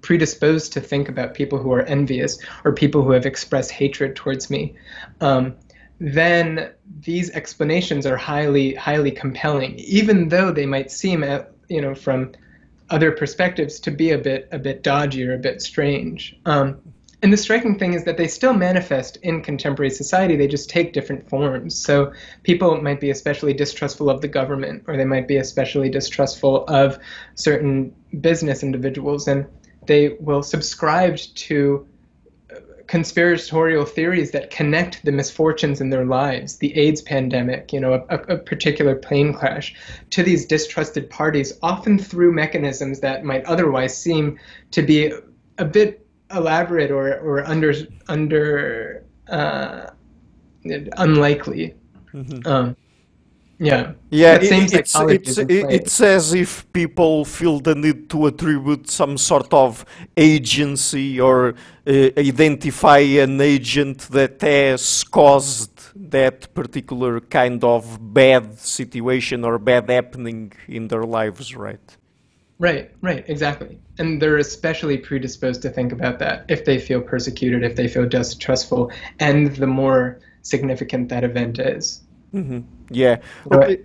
[0.01, 4.49] predisposed to think about people who are envious or people who have expressed hatred towards
[4.49, 4.75] me,
[5.21, 5.55] um,
[5.99, 11.81] then these explanations are highly highly compelling, even though they might seem, at, uh, you
[11.81, 12.31] know, from
[12.89, 16.37] other perspectives to be a bit a bit dodgy or a bit strange.
[16.45, 16.79] Um,
[17.21, 20.37] and the striking thing is that they still manifest in contemporary society.
[20.37, 21.75] They just take different forms.
[21.75, 26.63] So people might be especially distrustful of the government, or they might be especially distrustful
[26.67, 26.97] of
[27.35, 29.45] certain business individuals, and
[29.85, 31.85] they will subscribe to
[32.89, 38.15] conspiratorial theories that connect the misfortunes in their lives, the AIDS pandemic, you know, a,
[38.33, 39.75] a, particular plane crash,
[40.09, 44.39] to these distrusted parties, often through mechanisms that might otherwise seem
[44.71, 45.13] to be
[45.59, 47.75] a bit elaborate or, or under
[48.07, 49.91] under uh,
[50.97, 51.75] unlikely.
[52.11, 52.47] Mm-hmm.
[52.47, 52.75] Um,
[53.59, 53.91] yeah.
[54.09, 59.53] Yeah, it, it's, it's, it's as if people feel the need to attribute some sort
[59.53, 65.71] of agency or uh, identify an agent that has caused
[66.11, 71.97] that particular kind of bad situation or bad happening in their lives, right?
[72.59, 73.79] Right, right, exactly.
[73.99, 78.07] And they're especially predisposed to think about that if they feel persecuted, if they feel
[78.07, 82.01] distrustful, and the more significant that event is.
[82.33, 82.59] Mm-hmm.
[82.89, 83.17] Yeah.
[83.51, 83.81] Okay.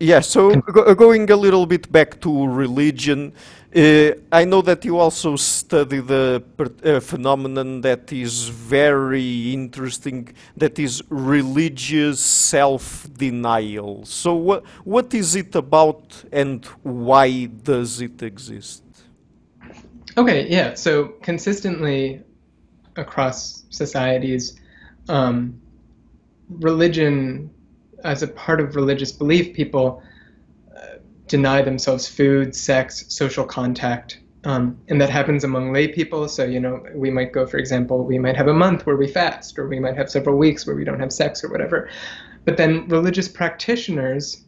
[0.00, 0.20] Yeah.
[0.20, 3.32] So go, going a little bit back to religion,
[3.74, 6.42] uh, I know that you also study the
[6.84, 14.04] uh, phenomenon that is very interesting, that is religious self-denial.
[14.06, 18.84] So what what is it about, and why does it exist?
[20.16, 20.48] Okay.
[20.48, 20.74] Yeah.
[20.74, 22.22] So consistently
[22.96, 24.60] across societies,
[25.08, 25.60] um,
[26.48, 27.50] religion
[28.04, 30.02] as a part of religious belief, people
[30.76, 36.28] uh, deny themselves food, sex, social contact, Um, and that happens among lay people.
[36.28, 39.08] So, you know, we might go, for example, we might have a month where we
[39.08, 41.88] fast, or we might have several weeks where we don't have sex or whatever.
[42.44, 44.44] But then religious practitioners,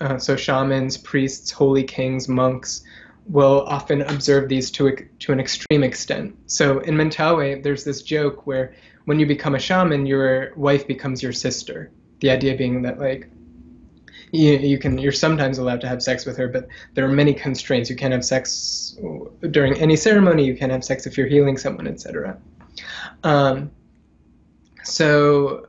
[0.00, 2.82] uh, so shamans, priests, holy kings, monks,
[3.26, 6.34] will often observe these to, to an extreme extent.
[6.46, 8.74] So in Mentawai, there's this joke where
[9.06, 11.90] when you become a shaman, your wife becomes your sister.
[12.20, 13.30] The idea being that, like,
[14.32, 17.34] you, you can you're sometimes allowed to have sex with her, but there are many
[17.34, 17.90] constraints.
[17.90, 18.96] You can't have sex
[19.50, 20.44] during any ceremony.
[20.44, 22.38] You can't have sex if you're healing someone, etc.
[23.24, 23.70] Um,
[24.84, 25.66] so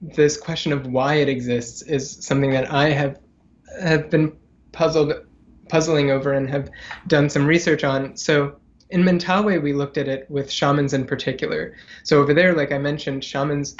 [0.00, 3.18] this question of why it exists is something that I have
[3.80, 4.36] have been
[4.72, 5.12] puzzled
[5.68, 6.70] puzzling over and have
[7.06, 8.16] done some research on.
[8.16, 8.56] So
[8.90, 11.76] in Mentawai, we looked at it with shamans in particular.
[12.04, 13.76] So over there, like I mentioned, shamans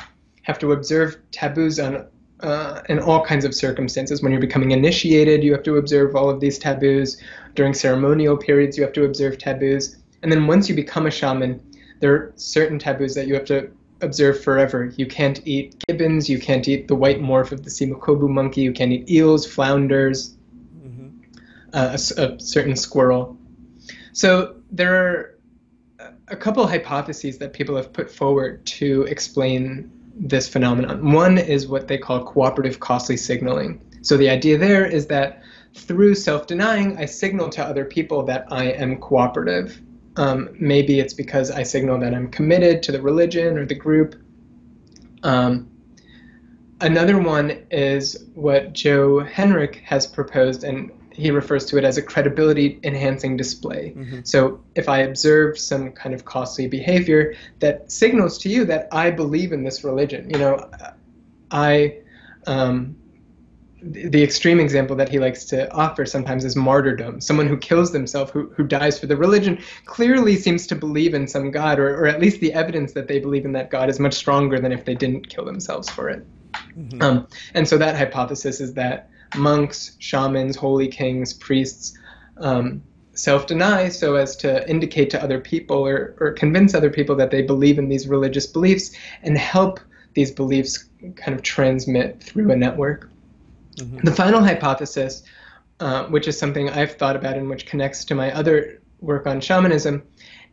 [0.49, 2.07] have to observe taboos on
[2.41, 4.23] uh, in all kinds of circumstances.
[4.23, 7.21] When you're becoming initiated, you have to observe all of these taboos.
[7.55, 9.97] During ceremonial periods, you have to observe taboos.
[10.23, 11.61] And then once you become a shaman,
[12.01, 13.71] there are certain taboos that you have to
[14.01, 14.93] observe forever.
[14.97, 18.73] You can't eat gibbons, you can't eat the white morph of the simakobu monkey, you
[18.73, 20.37] can't eat eels, flounders,
[20.81, 21.09] mm-hmm.
[21.73, 23.37] uh, a, a certain squirrel.
[24.13, 25.39] So there are
[26.29, 31.13] a couple hypotheses that people have put forward to explain this phenomenon.
[31.13, 33.81] One is what they call cooperative costly signaling.
[34.03, 35.43] So the idea there is that
[35.75, 39.81] through self-denying, I signal to other people that I am cooperative.
[40.17, 44.17] Um, maybe it's because I signal that I'm committed to the religion or the group.
[45.23, 45.71] Um,
[46.81, 52.03] another one is what Joe Henrich has proposed, and he refers to it as a
[52.03, 53.93] credibility enhancing display.
[53.97, 54.21] Mm-hmm.
[54.23, 59.11] So if I observe some kind of costly behavior that signals to you that I
[59.11, 60.71] believe in this religion, you know,
[61.51, 61.99] I,
[62.47, 62.97] um,
[63.83, 67.21] the extreme example that he likes to offer sometimes is martyrdom.
[67.21, 71.27] Someone who kills themselves, who, who dies for the religion, clearly seems to believe in
[71.27, 73.99] some God, or, or at least the evidence that they believe in that God is
[73.99, 76.25] much stronger than if they didn't kill themselves for it.
[76.77, 77.03] Mm-hmm.
[77.03, 81.97] Um, and so that hypothesis is that monks, shamans, holy kings, priests
[82.39, 82.83] um,
[83.19, 87.31] self deny so as to indicate to other people or, or convince other people that
[87.31, 89.81] they believe in these religious beliefs and help
[90.15, 90.85] these beliefs
[91.17, 93.11] kind of transmit through a network.
[93.77, 94.05] Mm-hmm.
[94.05, 95.23] The final hypothesis,
[95.81, 99.41] uh, which is something I've thought about and which connects to my other work on
[99.41, 100.03] shamanism,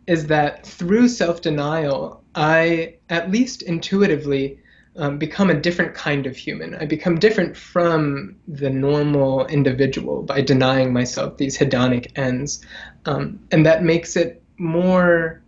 [0.08, 4.60] is that through self denial, I, at least intuitively,
[4.98, 6.76] um, become a different kind of human.
[6.76, 12.66] I become different from the normal individual by denying myself these hedonic ends.
[13.06, 15.44] Um, and that makes it more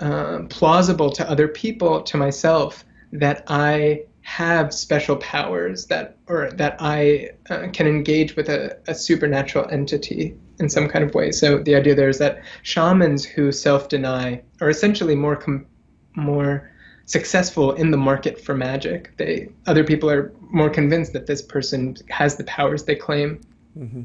[0.00, 6.76] uh, plausible to other people, to myself, that I have special powers that or that
[6.80, 11.32] I uh, can engage with a, a, supernatural entity in some kind of way.
[11.32, 15.66] So the idea there is that shamans who self-deny are essentially more com-
[16.14, 16.70] more
[17.08, 19.16] successful in the market for magic.
[19.16, 23.40] They other people are more convinced that this person has the powers they claim.
[23.76, 24.02] Mm-hmm.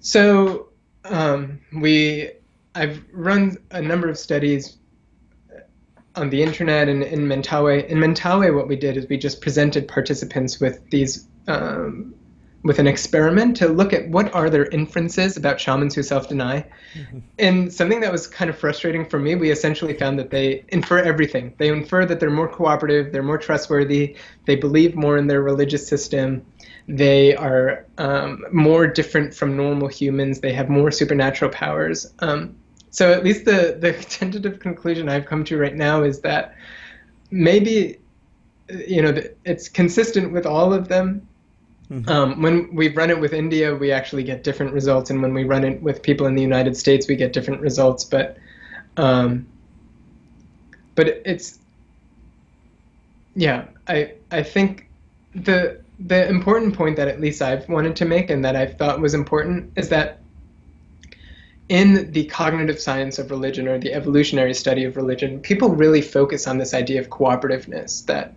[0.00, 0.68] So
[1.04, 2.32] um, we
[2.74, 4.76] I've run a number of studies
[6.16, 7.86] on the internet and in Mentawai.
[7.86, 12.14] In Mentawai, what we did is we just presented participants with these um,
[12.64, 16.64] with an experiment to look at what are their inferences about shamans who self-deny.
[16.94, 17.18] Mm-hmm.
[17.38, 20.98] And something that was kind of frustrating for me, we essentially found that they infer
[20.98, 21.54] everything.
[21.58, 25.86] They infer that they're more cooperative, they're more trustworthy, they believe more in their religious
[25.86, 26.44] system,
[26.88, 32.12] they are um, more different from normal humans, they have more supernatural powers.
[32.18, 32.56] Um,
[32.90, 36.56] so at least the, the tentative conclusion I've come to right now is that
[37.30, 37.98] maybe
[38.86, 41.27] you know it's consistent with all of them
[41.90, 42.08] Mm-hmm.
[42.08, 45.44] Um, when we run it with India, we actually get different results, and when we
[45.44, 48.04] run it with people in the United States, we get different results.
[48.04, 48.36] But,
[48.98, 49.46] um,
[50.94, 51.58] but it's,
[53.34, 54.88] yeah, I I think
[55.34, 59.00] the the important point that at least I've wanted to make and that I thought
[59.00, 60.20] was important is that
[61.68, 66.46] in the cognitive science of religion or the evolutionary study of religion, people really focus
[66.46, 68.34] on this idea of cooperativeness that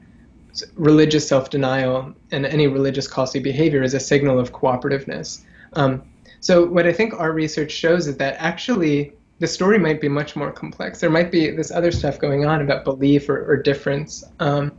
[0.76, 5.44] religious self-denial and any religious costly behavior is a signal of cooperativeness.
[5.74, 6.04] Um,
[6.40, 10.36] so what I think our research shows is that actually the story might be much
[10.36, 11.00] more complex.
[11.00, 14.24] There might be this other stuff going on about belief or, or difference.
[14.40, 14.72] Um,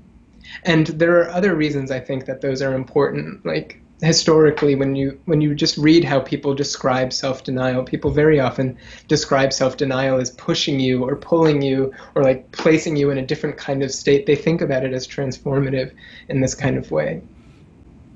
[0.64, 5.18] and there are other reasons I think that those are important, like historically when you
[5.26, 8.76] when you just read how people describe self-denial people very often
[9.06, 13.56] describe self-denial as pushing you or pulling you or like placing you in a different
[13.56, 14.26] kind of state.
[14.26, 15.92] They think about it as transformative
[16.28, 17.22] in this kind of way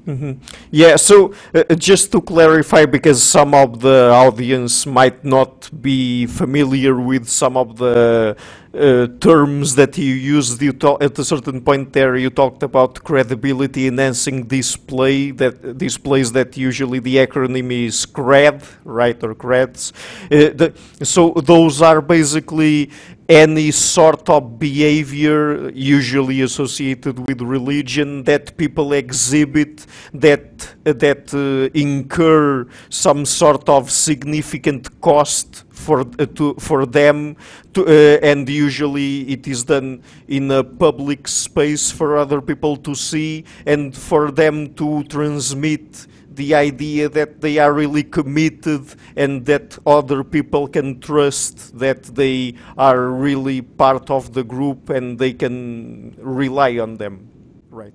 [0.06, 0.32] Mm-hmm.
[0.70, 6.26] Yeah, so uh, uh, just to clarify, because some of the audience might not be
[6.26, 8.36] familiar with some of the
[8.76, 13.86] uh, terms that you used you at a certain point there you talked about credibility
[13.86, 19.92] enhancing display that displays that usually the acronym is CRED right or CREDs
[20.24, 22.90] uh, the, so those are basically
[23.28, 32.66] any sort of behavior usually associated with religion that people exhibit that that uh, incur
[32.88, 37.36] some sort of significant cost for uh, to for them
[37.74, 42.94] to, uh, and usually it is done in a public space for other people to
[42.94, 46.06] see and for them to transmit
[46.36, 52.54] the idea that they are really committed and that other people can trust that they
[52.78, 57.28] are really part of the group and they can rely on them,
[57.70, 57.94] right?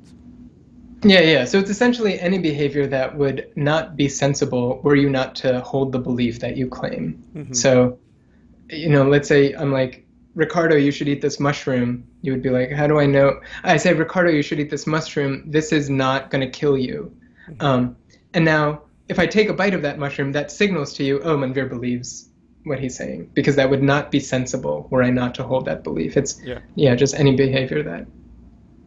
[1.03, 1.45] Yeah, yeah.
[1.45, 5.91] So it's essentially any behavior that would not be sensible were you not to hold
[5.91, 7.23] the belief that you claim.
[7.35, 7.53] Mm-hmm.
[7.53, 7.97] So,
[8.69, 12.07] you know, let's say I'm like, Ricardo, you should eat this mushroom.
[12.21, 13.41] You would be like, how do I know?
[13.63, 15.43] I say, Ricardo, you should eat this mushroom.
[15.45, 17.13] This is not going to kill you.
[17.49, 17.65] Mm-hmm.
[17.65, 17.95] Um,
[18.33, 21.37] and now, if I take a bite of that mushroom, that signals to you, oh,
[21.37, 22.29] Manvir believes
[22.63, 25.83] what he's saying, because that would not be sensible were I not to hold that
[25.83, 26.15] belief.
[26.15, 28.05] It's yeah, yeah just any behavior that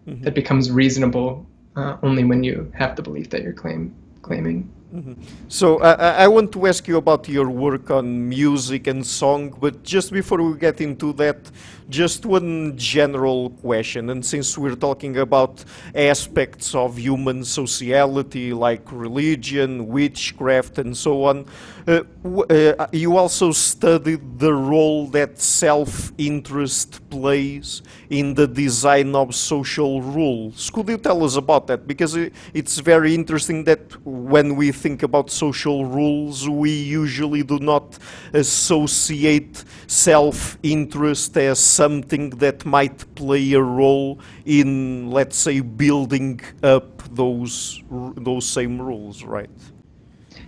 [0.07, 0.23] mm-hmm.
[0.23, 4.71] that becomes reasonable uh, only when you have the belief that you're claim claiming.
[4.95, 5.15] Mm-hmm.
[5.49, 9.83] So uh, I want to ask you about your work on music and song, but
[9.83, 11.51] just before we get into that,
[11.89, 14.11] just one general question.
[14.11, 15.65] And since we're talking about
[15.95, 21.47] aspects of human sociality like religion, witchcraft, and so on,
[21.87, 30.01] uh, uh, you also studied the role that self-interest plays in the design of social
[30.01, 30.71] rules.
[30.71, 31.87] Could you tell us about that?
[31.87, 32.17] Because
[32.55, 37.99] it's very interesting that when we think about social rules, we usually do not
[38.33, 47.83] associate self-interest as something that might play a role in, let's say, building up those
[48.17, 49.51] those same rules, right?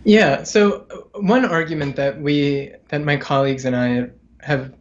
[0.05, 0.45] Yeah.
[0.45, 4.11] So one argument that we that my colleagues and I
[4.41, 4.73] have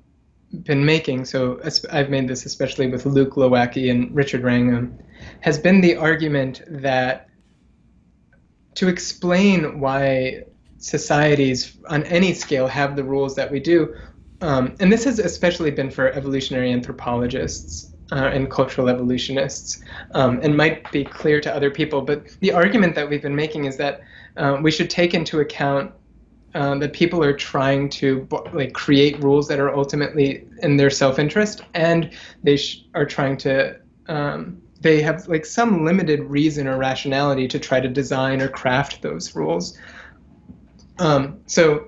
[0.64, 1.60] been making, so
[1.92, 4.98] I've made this especially with Luke Glowacki and Richard Wrangham,
[5.42, 7.28] has been the argument that
[8.76, 10.44] to explain why
[10.78, 13.96] societies on any scale have the rules that we do,
[14.46, 20.56] um, and this has especially been for evolutionary anthropologists uh, and cultural evolutionists, um, and
[20.56, 22.04] might be clear to other people.
[22.04, 24.02] But the argument that we've been making is that
[24.38, 25.92] um, we should take into account
[26.54, 31.64] uh, that people are trying to like create rules that are ultimately in their self-interest,
[31.74, 32.12] and
[32.44, 32.60] they
[32.94, 37.90] are trying to um, they have like some limited reason or rationality to try to
[37.90, 39.76] design or craft those rules.
[41.00, 41.88] Um, so,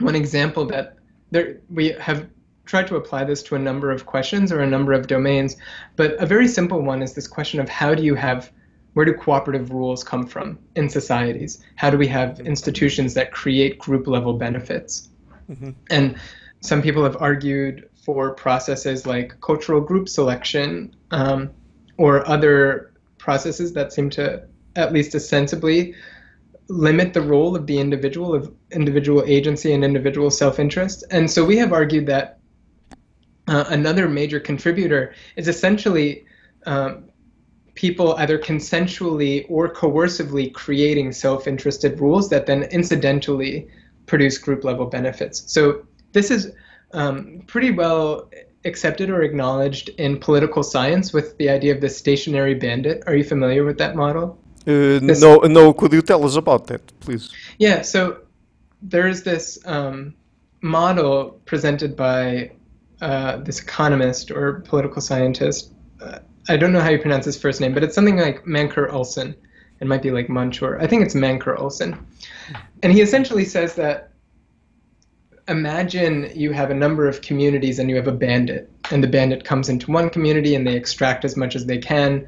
[0.00, 0.95] one example that
[1.30, 2.28] there we have
[2.64, 5.56] tried to apply this to a number of questions or a number of domains,
[5.94, 8.50] but a very simple one is this question of how do you have
[8.94, 11.62] where do cooperative rules come from in societies?
[11.74, 15.10] How do we have institutions that create group level benefits?
[15.50, 15.72] Mm-hmm.
[15.90, 16.16] And
[16.60, 21.50] some people have argued for processes like cultural group selection um,
[21.98, 24.42] or other processes that seem to
[24.76, 25.94] at least ostensibly
[26.68, 31.56] limit the role of the individual of individual agency and individual self-interest and so we
[31.56, 32.38] have argued that
[33.48, 36.24] uh, another major contributor is essentially
[36.66, 37.04] um,
[37.74, 43.68] people either consensually or coercively creating self-interested rules that then incidentally
[44.06, 45.44] produce group level benefits.
[45.52, 46.52] So this is
[46.92, 48.30] um, pretty well
[48.64, 53.04] accepted or acknowledged in political science with the idea of the stationary bandit.
[53.06, 54.38] Are you familiar with that model?
[54.66, 55.72] Uh, no, no.
[55.72, 57.32] Could you tell us about that, please?
[57.58, 57.82] Yeah.
[57.82, 58.22] So
[58.82, 60.14] there's this um,
[60.60, 62.52] model presented by
[63.00, 65.72] uh, this economist or political scientist.
[66.00, 68.92] Uh, I don't know how you pronounce his first name, but it's something like Mancur
[68.92, 69.34] Olson.
[69.80, 70.80] It might be like Manchur.
[70.80, 72.06] I think it's Mancur Olson.
[72.82, 74.12] And he essentially says that
[75.48, 79.44] imagine you have a number of communities and you have a bandit, and the bandit
[79.44, 82.26] comes into one community and they extract as much as they can,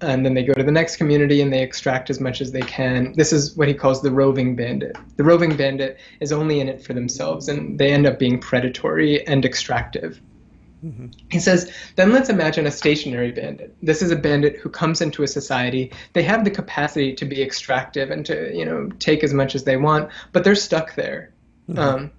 [0.00, 2.60] and then they go to the next community and they extract as much as they
[2.62, 3.12] can.
[3.14, 4.96] This is what he calls the roving bandit.
[5.16, 9.26] The roving bandit is only in it for themselves, and they end up being predatory
[9.26, 10.20] and extractive.
[10.84, 11.08] Mm-hmm.
[11.28, 13.74] He says, then let's imagine a stationary bandit.
[13.82, 15.92] This is a bandit who comes into a society.
[16.12, 19.64] They have the capacity to be extractive and to, you know, take as much as
[19.64, 21.32] they want, but they're stuck there.
[21.68, 21.78] Mm-hmm.
[21.80, 22.10] Um,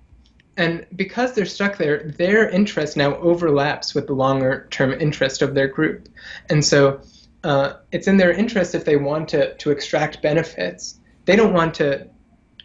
[0.57, 5.53] and because they're stuck there, their interest now overlaps with the longer term interest of
[5.53, 6.09] their group.
[6.49, 6.99] And so
[7.43, 10.99] uh, it's in their interest if they want to, to extract benefits.
[11.25, 12.07] They don't want to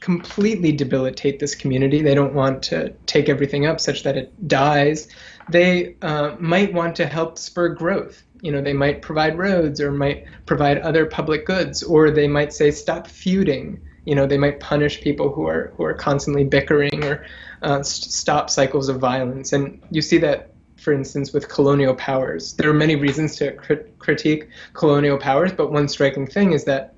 [0.00, 2.02] completely debilitate this community.
[2.02, 5.08] They don't want to take everything up such that it dies.
[5.48, 8.22] They uh, might want to help spur growth.
[8.42, 12.52] You know, they might provide roads or might provide other public goods, or they might
[12.52, 13.80] say stop feuding.
[14.04, 17.24] You know, they might punish people who are who are constantly bickering or
[17.62, 19.54] uh, st- stop cycles of violence.
[19.54, 20.53] And you see that
[20.84, 22.52] for instance, with colonial powers.
[22.54, 26.94] There are many reasons to crit- critique colonial powers, but one striking thing is that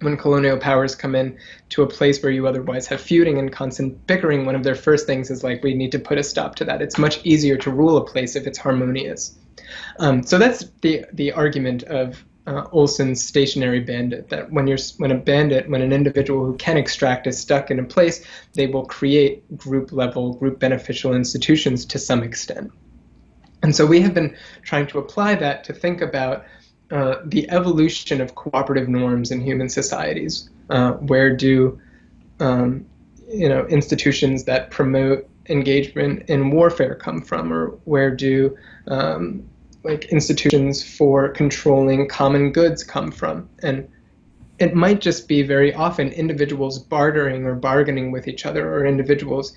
[0.00, 1.38] when colonial powers come in
[1.70, 5.06] to a place where you otherwise have feuding and constant bickering, one of their first
[5.06, 6.82] things is like, we need to put a stop to that.
[6.82, 9.36] It's much easier to rule a place if it's harmonious.
[9.98, 14.28] Um, so that's the the argument of uh, Olson's stationary bandit.
[14.28, 17.78] That when you're when a bandit, when an individual who can extract is stuck in
[17.78, 22.72] a place, they will create group level, group beneficial institutions to some extent.
[23.64, 26.44] And so we have been trying to apply that to think about
[26.90, 30.50] uh, the evolution of cooperative norms in human societies.
[30.68, 31.80] Uh, where do
[32.40, 32.84] um,
[33.26, 38.54] you know institutions that promote engagement in warfare come from, or where do
[38.88, 39.42] um,
[39.82, 43.48] like institutions for controlling common goods come from?
[43.62, 43.88] And
[44.58, 49.54] it might just be very often individuals bartering or bargaining with each other, or individuals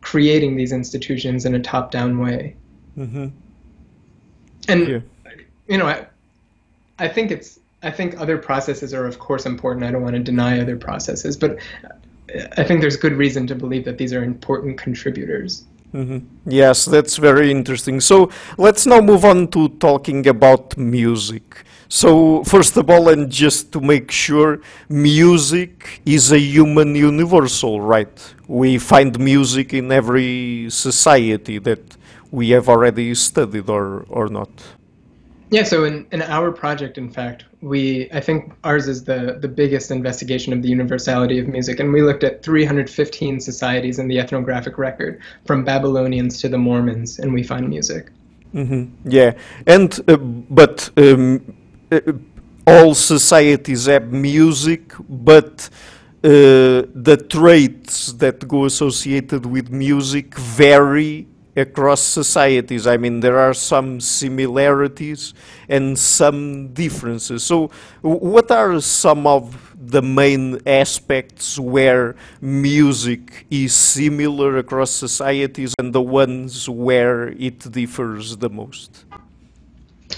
[0.00, 2.56] creating these institutions in a top-down way.
[2.98, 3.28] Mm-hmm.
[4.68, 5.00] And yeah.
[5.68, 6.06] you know, I,
[6.98, 9.84] I think it's I think other processes are of course important.
[9.84, 11.58] I don't want to deny other processes, but
[12.56, 15.64] I think there's good reason to believe that these are important contributors.
[15.92, 16.18] Mm-hmm.
[16.46, 18.00] Yes, that's very interesting.
[18.00, 21.64] So let's now move on to talking about music.
[21.88, 28.34] So, first of all, and just to make sure, music is a human universal, right?
[28.48, 31.98] We find music in every society that
[32.32, 34.50] we have already studied or, or not?
[35.50, 39.48] Yeah, so in, in our project, in fact, we I think ours is the, the
[39.48, 44.18] biggest investigation of the universality of music, and we looked at 315 societies in the
[44.18, 48.10] ethnographic record, from Babylonians to the Mormons, and we find music.
[48.54, 49.10] Mm-hmm.
[49.10, 49.32] Yeah,
[49.66, 51.54] and uh, but um,
[51.92, 52.00] uh,
[52.66, 55.68] all societies have music, but
[56.24, 61.26] uh, the traits that go associated with music vary
[61.56, 62.86] across societies.
[62.86, 65.34] I mean, there are some similarities
[65.68, 67.44] and some differences.
[67.44, 75.92] So, what are some of the main aspects where music is similar across societies and
[75.92, 79.04] the ones where it differs the most?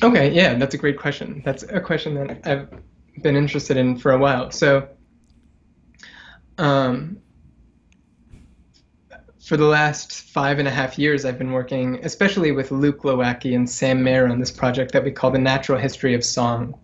[0.02, 1.42] Okay, yeah, that's a great question.
[1.44, 2.68] That's a question that I've
[3.22, 4.50] been interested in for a while.
[4.50, 4.88] So,
[6.58, 7.18] um,
[9.44, 13.54] for the last five and a half years, I've been working, especially with Luke Glowacki
[13.54, 16.74] and Sam Mehr, on this project that we call the Natural History of Song.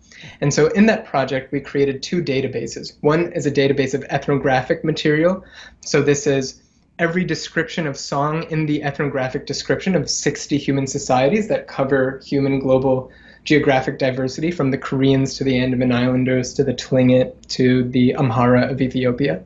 [0.41, 2.93] And so, in that project, we created two databases.
[3.01, 5.43] One is a database of ethnographic material.
[5.79, 6.61] So, this is
[6.99, 12.59] every description of song in the ethnographic description of 60 human societies that cover human
[12.59, 13.11] global
[13.43, 18.69] geographic diversity, from the Koreans to the Andaman Islanders to the Tlingit to the Amhara
[18.69, 19.41] of Ethiopia.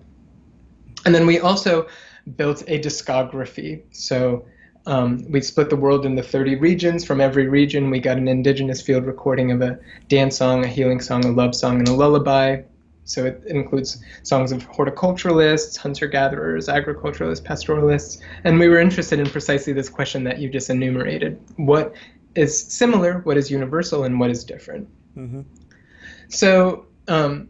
[1.06, 1.88] And then we also
[2.36, 3.84] built a discography.
[3.92, 4.46] So
[4.88, 7.04] um, we split the world into 30 regions.
[7.04, 11.02] From every region, we got an indigenous field recording of a dance song, a healing
[11.02, 12.62] song, a love song, and a lullaby.
[13.06, 18.20] So it includes songs of horticulturalists, hunter gatherers, agriculturalists, pastoralists.
[18.44, 21.94] And we were interested in precisely this question that you just enumerated what
[22.34, 24.88] is similar, what is universal, and what is different.
[25.16, 25.42] Mm-hmm.
[26.30, 27.50] So um,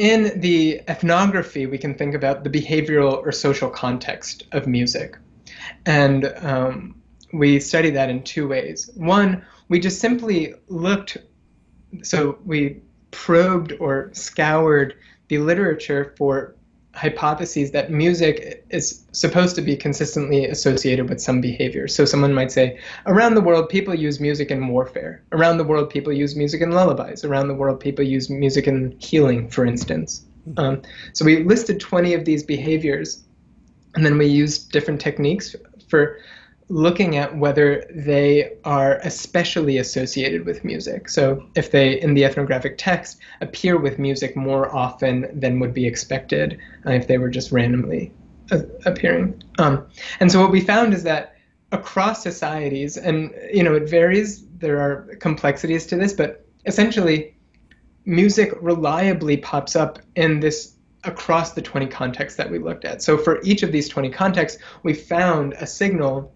[0.00, 5.18] in the ethnography, we can think about the behavioral or social context of music.
[5.84, 7.02] And um,
[7.34, 8.88] we study that in two ways.
[8.94, 11.18] One, we just simply looked,
[12.02, 12.80] so we
[13.10, 14.94] probed or scoured
[15.28, 16.56] the literature for
[16.94, 21.86] hypotheses that music is supposed to be consistently associated with some behavior.
[21.86, 25.22] So someone might say, around the world, people use music in warfare.
[25.32, 27.24] Around the world, people use music in lullabies.
[27.24, 30.24] Around the world, people use music in healing, for instance.
[30.56, 30.82] Um,
[31.12, 33.22] so we listed 20 of these behaviors,
[33.94, 35.54] and then we used different techniques
[35.88, 36.18] for
[36.70, 41.08] looking at whether they are especially associated with music.
[41.08, 45.84] So if they, in the ethnographic text, appear with music more often than would be
[45.84, 48.12] expected uh, if they were just randomly
[48.52, 49.42] uh, appearing.
[49.58, 49.84] Um,
[50.20, 51.34] and so what we found is that
[51.72, 57.36] across societies, and you know, it varies, there are complexities to this, but essentially,
[58.04, 63.02] music reliably pops up in this across the 20 contexts that we looked at.
[63.02, 66.32] So for each of these 20 contexts, we found a signal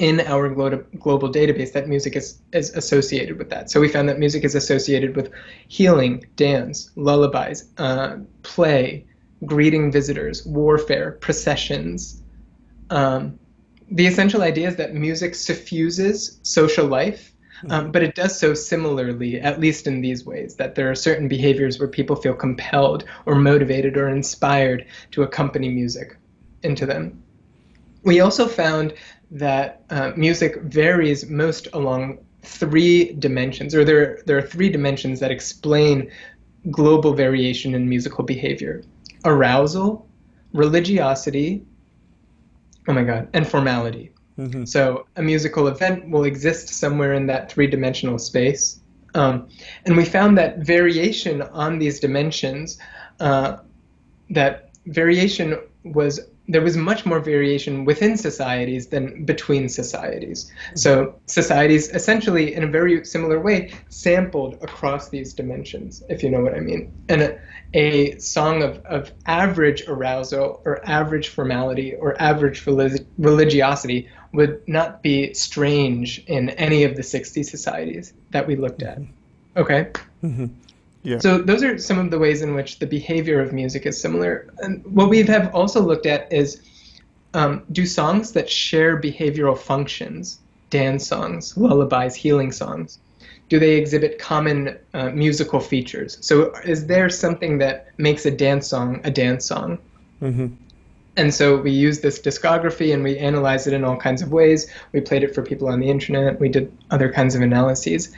[0.00, 3.70] in our global database that music is, is associated with that.
[3.70, 5.30] So we found that music is associated with
[5.68, 9.04] healing, dance, lullabies, uh, play,
[9.44, 12.22] greeting visitors, warfare, processions.
[12.88, 13.38] Um,
[13.90, 17.34] the essential idea is that music suffuses social life,
[17.68, 21.28] um, but it does so similarly, at least in these ways, that there are certain
[21.28, 26.16] behaviors where people feel compelled or motivated or inspired to accompany music
[26.62, 27.22] into them.
[28.02, 28.94] We also found
[29.30, 35.30] that uh, music varies most along three dimensions, or there, there are three dimensions that
[35.30, 36.10] explain
[36.70, 38.82] global variation in musical behavior
[39.24, 40.08] arousal,
[40.54, 41.62] religiosity,
[42.88, 44.12] oh my God, and formality.
[44.38, 44.64] Mm-hmm.
[44.64, 48.80] So a musical event will exist somewhere in that three dimensional space.
[49.14, 49.48] Um,
[49.84, 52.78] and we found that variation on these dimensions,
[53.18, 53.58] uh,
[54.30, 56.20] that variation was
[56.50, 60.50] there was much more variation within societies than between societies.
[60.74, 66.40] So societies essentially, in a very similar way, sampled across these dimensions, if you know
[66.40, 66.92] what I mean.
[67.08, 67.40] And a,
[67.72, 75.02] a song of, of average arousal or average formality or average relig- religiosity would not
[75.02, 78.98] be strange in any of the 60 societies that we looked at.
[79.56, 79.90] Okay?
[80.22, 80.46] Mm-hmm.
[81.02, 81.18] Yeah.
[81.18, 84.52] So those are some of the ways in which the behavior of music is similar.
[84.58, 86.62] And what we have also looked at is
[87.32, 92.98] um, do songs that share behavioral functions, dance songs, lullabies, healing songs,
[93.48, 96.18] do they exhibit common uh, musical features?
[96.20, 99.78] So is there something that makes a dance song a dance song?
[100.22, 100.46] Mm-hmm.
[101.16, 104.70] And so we used this discography and we analyzed it in all kinds of ways.
[104.92, 106.38] We played it for people on the internet.
[106.38, 108.14] We did other kinds of analyses.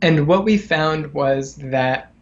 [0.00, 2.12] And what we found was that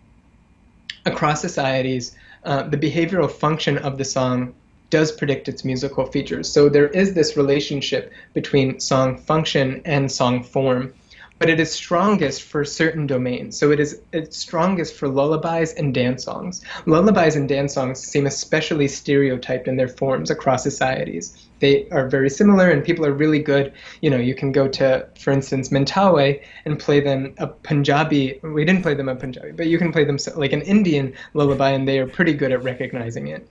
[1.07, 4.55] across societies, uh, the behavioral function of the song
[4.91, 6.49] does predict its musical features.
[6.49, 10.93] So there is this relationship between song function and song form,
[11.45, 13.59] but it is strongest for certain domains.
[13.59, 16.65] So it is it's strongest for lullabies and dance songs.
[16.87, 21.47] Lullabies and dance songs seem especially stereotyped in their forms across societies.
[21.59, 23.75] They are very similar, and people are really good.
[24.01, 28.41] You know, you can go to, for instance, Mentawai and play them a Punjabi.
[28.43, 31.73] We didn't play them a Punjabi, but you can play them like an Indian lullaby,
[31.73, 33.47] and they are pretty good at recognizing it.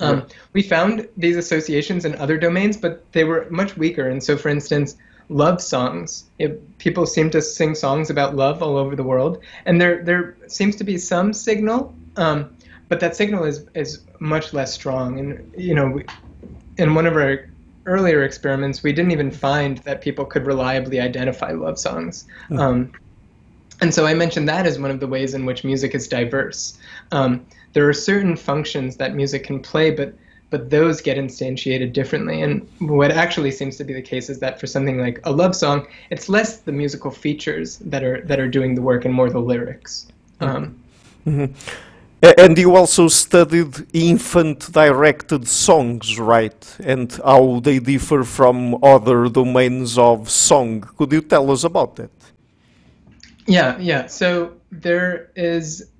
[0.00, 4.08] Um, We found these associations in other domains, but they were much weaker.
[4.08, 4.96] And so, for instance,
[5.28, 6.24] love songs.
[6.38, 10.36] It, people seem to sing songs about love all over the world, and there there
[10.46, 12.56] seems to be some signal, um,
[12.88, 15.18] but that signal is is much less strong.
[15.18, 16.04] And you know, we,
[16.76, 17.48] in one of our
[17.86, 22.26] earlier experiments, we didn't even find that people could reliably identify love songs.
[22.50, 22.58] Mm-hmm.
[22.58, 22.92] Um,
[23.80, 26.78] and so I mentioned that as one of the ways in which music is diverse.
[27.12, 30.14] Um, there are certain functions that music can play, but
[30.50, 32.42] but those get instantiated differently.
[32.42, 35.54] And what actually seems to be the case is that for something like a love
[35.54, 39.30] song, it's less the musical features that are that are doing the work and more
[39.30, 40.06] the lyrics.
[40.40, 40.78] Um,
[41.26, 41.52] mm-hmm.
[42.20, 46.76] And you also studied infant-directed songs, right?
[46.82, 50.80] And how they differ from other domains of song.
[50.96, 52.10] Could you tell us about that?
[53.46, 54.06] Yeah, yeah.
[54.06, 55.90] So there is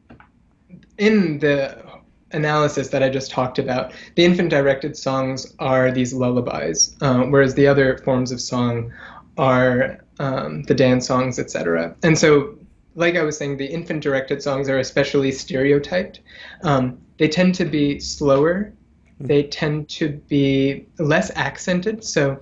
[0.98, 1.87] in the
[2.32, 7.54] analysis that I just talked about, the infant directed songs are these lullabies, uh, whereas
[7.54, 8.92] the other forms of song
[9.36, 11.96] are um, the dance songs, etc.
[12.02, 12.58] And so,
[12.94, 16.20] like I was saying, the infant directed songs are especially stereotyped.
[16.62, 18.72] Um, they tend to be slower,
[19.20, 22.04] they tend to be less accented.
[22.04, 22.40] So,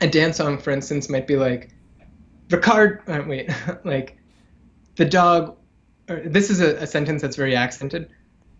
[0.00, 1.70] a dance song, for instance, might be like,
[2.48, 3.50] Ricard, uh, wait,
[3.84, 4.18] like,
[4.96, 5.56] the dog,
[6.06, 8.10] this is a, a sentence that's very accented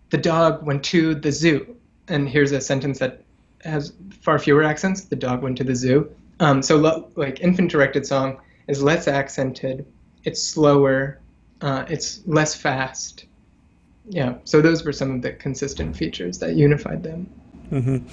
[0.09, 1.75] the dog went to the zoo.
[2.07, 3.23] And here's a sentence that
[3.63, 5.05] has far fewer accents.
[5.05, 6.09] The dog went to the zoo.
[6.39, 9.85] Um, so lo- like infant directed song is less accented.
[10.23, 11.19] It's slower.
[11.61, 13.25] Uh, it's less fast.
[14.09, 14.35] Yeah.
[14.45, 17.29] So those were some of the consistent features that unified them.
[17.71, 18.07] Mm-hmm.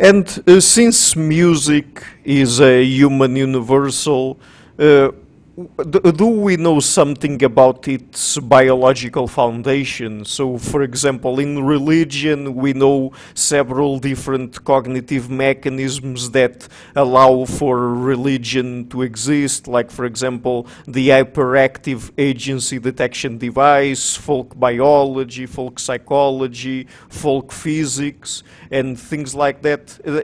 [0.00, 4.38] And uh, since music is a human universal,
[4.78, 5.10] uh,
[5.58, 10.24] do we know something about its biological foundation?
[10.24, 18.88] So, for example, in religion, we know several different cognitive mechanisms that allow for religion
[18.90, 27.50] to exist, like, for example, the hyperactive agency detection device, folk biology, folk psychology, folk
[27.50, 29.98] physics, and things like that.
[30.06, 30.20] Uh,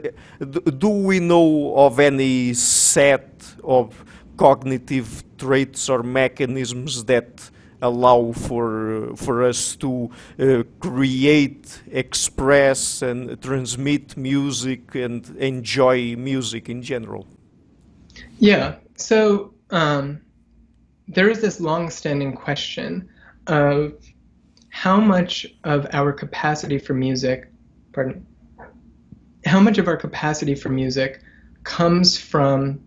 [0.71, 3.31] do we know of any set
[3.65, 4.05] of
[4.37, 7.49] cognitive traits or mechanisms that
[7.81, 10.09] allow for uh, for us to
[10.39, 17.27] uh, create, express, and transmit music and enjoy music in general.
[18.39, 18.75] Yeah.
[18.95, 20.21] So um,
[21.07, 23.09] there is this long-standing question
[23.47, 23.93] of
[24.69, 27.51] how much of our capacity for music,
[27.93, 28.25] pardon,
[29.45, 31.21] how much of our capacity for music
[31.63, 32.84] comes from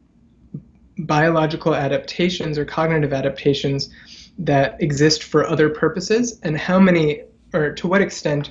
[0.99, 3.91] biological adaptations or cognitive adaptations
[4.39, 7.23] that exist for other purposes, and how many,
[7.53, 8.51] or to what extent,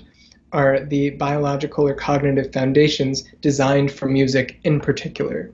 [0.52, 5.52] are the biological or cognitive foundations designed for music in particular.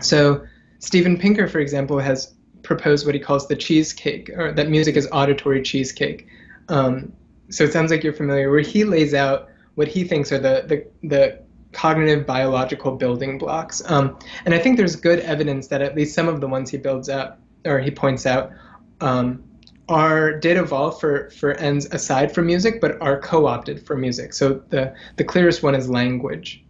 [0.00, 0.44] So,
[0.80, 5.08] Steven Pinker, for example, has proposed what he calls the cheesecake, or that music is
[5.12, 6.26] auditory cheesecake.
[6.68, 7.12] Um,
[7.50, 10.64] so it sounds like you're familiar, where he lays out what he thinks are the,
[10.66, 11.41] the, the
[11.72, 13.82] cognitive biological building blocks.
[13.86, 16.78] Um, and I think there's good evidence that at least some of the ones he
[16.78, 18.52] builds up, or he points out,
[19.00, 19.42] um,
[19.88, 24.32] are did evolve for, for ends aside from music, but are co-opted for music.
[24.32, 26.64] So the, the clearest one is language.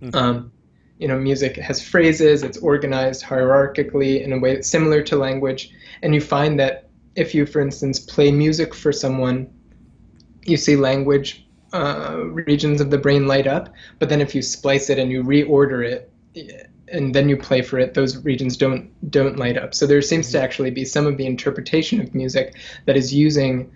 [0.00, 0.16] Mm-hmm.
[0.16, 0.52] Um,
[0.98, 5.70] you know, music has phrases, it's organized hierarchically in a way that's similar to language.
[6.02, 9.52] And you find that if you, for instance, play music for someone,
[10.44, 11.43] you see language
[11.74, 12.16] uh,
[12.46, 13.74] regions of the brain light up.
[13.98, 16.10] But then if you splice it and you reorder it,
[16.88, 19.74] and then you play for it, those regions don't don't light up.
[19.74, 20.44] So there seems to mm-hmm.
[20.44, 22.54] actually be some of the interpretation of music
[22.86, 23.72] that is using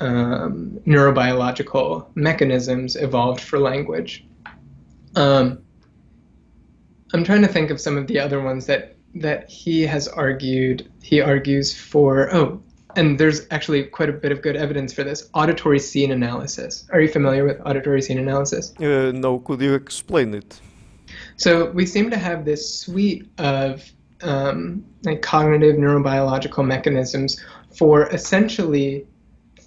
[0.00, 4.24] um, neurobiological mechanisms evolved for language.
[5.16, 5.62] Um,
[7.12, 10.90] I'm trying to think of some of the other ones that that he has argued.
[11.02, 12.62] He argues for oh,
[12.96, 16.86] and there's actually quite a bit of good evidence for this auditory scene analysis.
[16.90, 18.72] Are you familiar with auditory scene analysis?
[18.78, 20.60] Uh, no, could you explain it?
[21.36, 23.82] So we seem to have this suite of
[24.22, 27.40] um, like cognitive neurobiological mechanisms
[27.76, 29.06] for essentially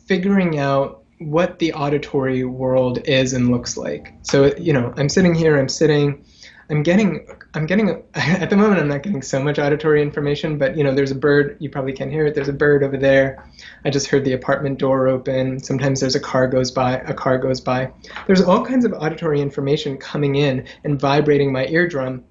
[0.06, 4.14] figuring out what the auditory world is and looks like.
[4.24, 6.26] So you know, I'm sitting here, I'm sitting
[6.70, 10.76] I'm getting I'm getting at the moment I'm not getting so much auditory information, but
[10.76, 12.36] you know there's a bird you probably can't hear it.
[12.36, 13.48] There's a bird over there.
[13.84, 15.60] I just heard the apartment door open.
[15.60, 16.98] Sometimes there's a car goes by.
[17.02, 17.92] A car goes by.
[18.28, 22.24] There's all kinds of auditory information coming in and vibrating my eardrum,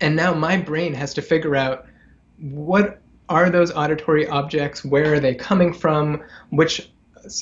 [0.00, 1.86] and now my brain has to figure out
[2.38, 4.84] what are those auditory objects?
[4.84, 6.22] Where are they coming from?
[6.50, 6.90] Which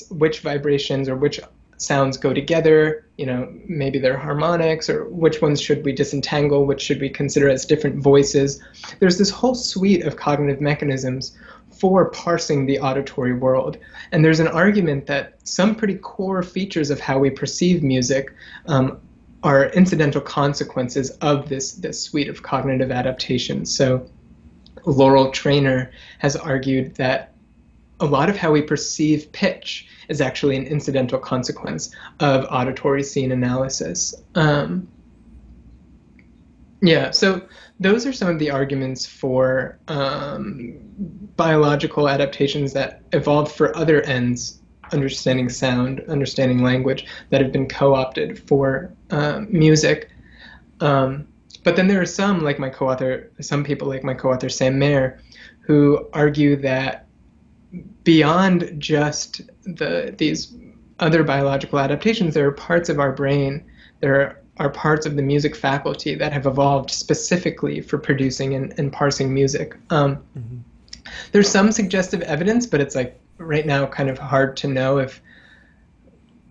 [0.09, 1.39] which vibrations or which
[1.79, 6.81] sounds go together you know maybe they're harmonics or which ones should we disentangle which
[6.81, 8.61] should we consider as different voices.
[8.99, 11.37] There's this whole suite of cognitive mechanisms
[11.69, 13.77] for parsing the auditory world.
[14.11, 18.33] And there's an argument that some pretty core features of how we perceive music
[18.65, 18.99] um,
[19.43, 23.73] are incidental consequences of this this suite of cognitive adaptations.
[23.75, 24.05] So
[24.85, 27.33] Laurel Trainor has argued that
[27.99, 33.31] a lot of how we perceive pitch is actually an incidental consequence of auditory scene
[33.31, 34.15] analysis.
[34.35, 34.87] Um,
[36.81, 37.41] yeah, so
[37.79, 40.75] those are some of the arguments for um,
[41.35, 44.59] biological adaptations that evolved for other ends,
[44.91, 50.09] understanding sound, understanding language, that have been co opted for uh, music.
[50.79, 51.27] Um,
[51.63, 54.49] but then there are some, like my co author, some people like my co author
[54.49, 55.19] Sam Mehr,
[55.61, 57.05] who argue that
[58.03, 59.41] beyond just
[59.75, 60.53] the these
[60.99, 63.63] other biological adaptations, there are parts of our brain,
[64.01, 68.91] there are parts of the music faculty that have evolved specifically for producing and, and
[68.91, 69.75] parsing music.
[69.89, 70.57] Um, mm-hmm.
[71.31, 75.21] There's some suggestive evidence, but it's like right now kind of hard to know if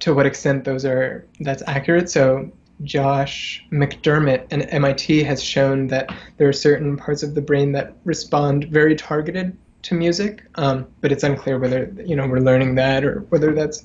[0.01, 2.09] to what extent those are that's accurate.
[2.09, 2.51] So
[2.83, 7.95] Josh McDermott and MIT has shown that there are certain parts of the brain that
[8.05, 13.05] respond very targeted to music, um, but it's unclear whether you know we're learning that
[13.05, 13.85] or whether that's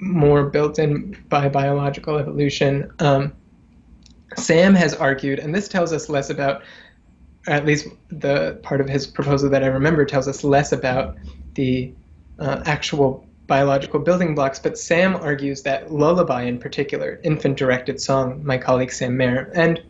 [0.00, 2.90] more built in by biological evolution.
[2.98, 3.32] Um,
[4.36, 6.62] Sam has argued, and this tells us less about,
[7.46, 11.16] at least the part of his proposal that I remember tells us less about
[11.54, 11.92] the
[12.38, 18.44] uh, actual biological building blocks, but Sam argues that lullaby in particular, infant directed song,
[18.44, 19.80] my colleague Sam Mehr and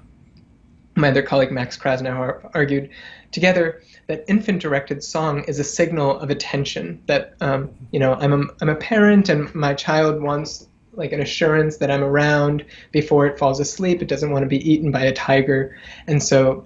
[0.97, 2.91] my other colleague Max Krasnow argued
[3.33, 8.33] together that infant directed song is a signal of attention that um, you know I'm
[8.33, 13.27] a, I'm a parent and my child wants like an assurance that I'm around before
[13.27, 14.03] it falls asleep.
[14.03, 15.77] It doesn't want to be eaten by a tiger.
[16.07, 16.65] And so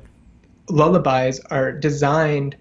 [0.68, 2.56] lullabies are designed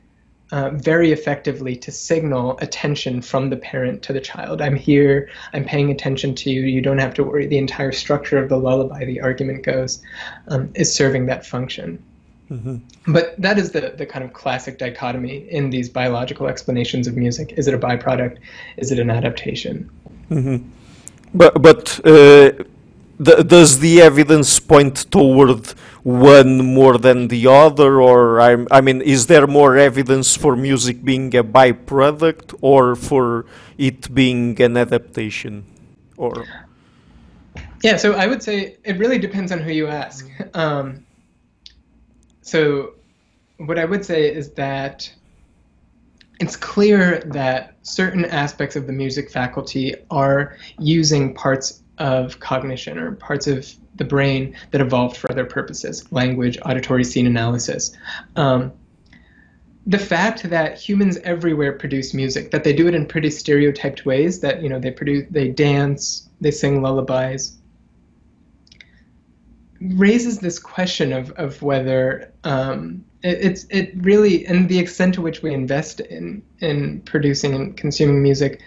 [0.51, 4.61] uh, very effectively to signal attention from the parent to the child.
[4.61, 7.47] I'm here, I'm paying attention to you, you don't have to worry.
[7.47, 10.01] The entire structure of the lullaby, the argument goes,
[10.47, 12.01] um, is serving that function.
[12.49, 13.11] Mm-hmm.
[13.11, 17.53] But that is the, the kind of classic dichotomy in these biological explanations of music.
[17.57, 18.37] Is it a byproduct?
[18.77, 19.89] Is it an adaptation?
[20.29, 20.69] Mm-hmm.
[21.33, 22.63] But, but uh,
[23.21, 25.67] does the evidence point toward
[26.03, 31.03] one more than the other, or I, I mean, is there more evidence for music
[31.03, 33.45] being a byproduct or for
[33.77, 35.65] it being an adaptation,
[36.15, 36.45] or?
[37.83, 40.29] Yeah, so I would say it really depends on who you ask.
[40.53, 41.05] Um,
[42.41, 42.93] so,
[43.57, 45.11] what I would say is that
[46.39, 53.13] it's clear that certain aspects of the music faculty are using parts of cognition or
[53.13, 57.95] parts of the brain that evolved for other purposes language auditory scene analysis.
[58.35, 58.71] Um,
[59.87, 64.41] the fact that humans everywhere produce music that they do it in pretty stereotyped ways
[64.41, 67.57] that you know they produce they dance they sing lullabies
[69.79, 75.21] raises this question of, of whether um, it, it's it really and the extent to
[75.21, 78.61] which we invest in in producing and consuming music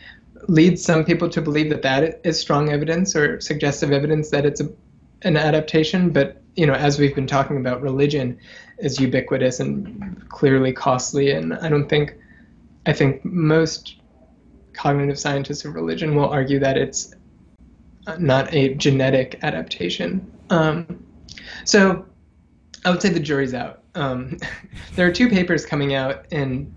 [0.48, 4.60] leads some people to believe that that is strong evidence or suggestive evidence that it's
[4.60, 4.68] a,
[5.22, 8.38] an adaptation but you know as we've been talking about religion
[8.78, 12.14] is ubiquitous and clearly costly and i don't think
[12.86, 13.96] i think most
[14.72, 17.14] cognitive scientists of religion will argue that it's
[18.18, 21.04] not a genetic adaptation um,
[21.64, 22.06] so
[22.84, 23.82] I would say the jury's out.
[23.94, 24.38] Um,
[24.94, 26.72] there are two papers coming out in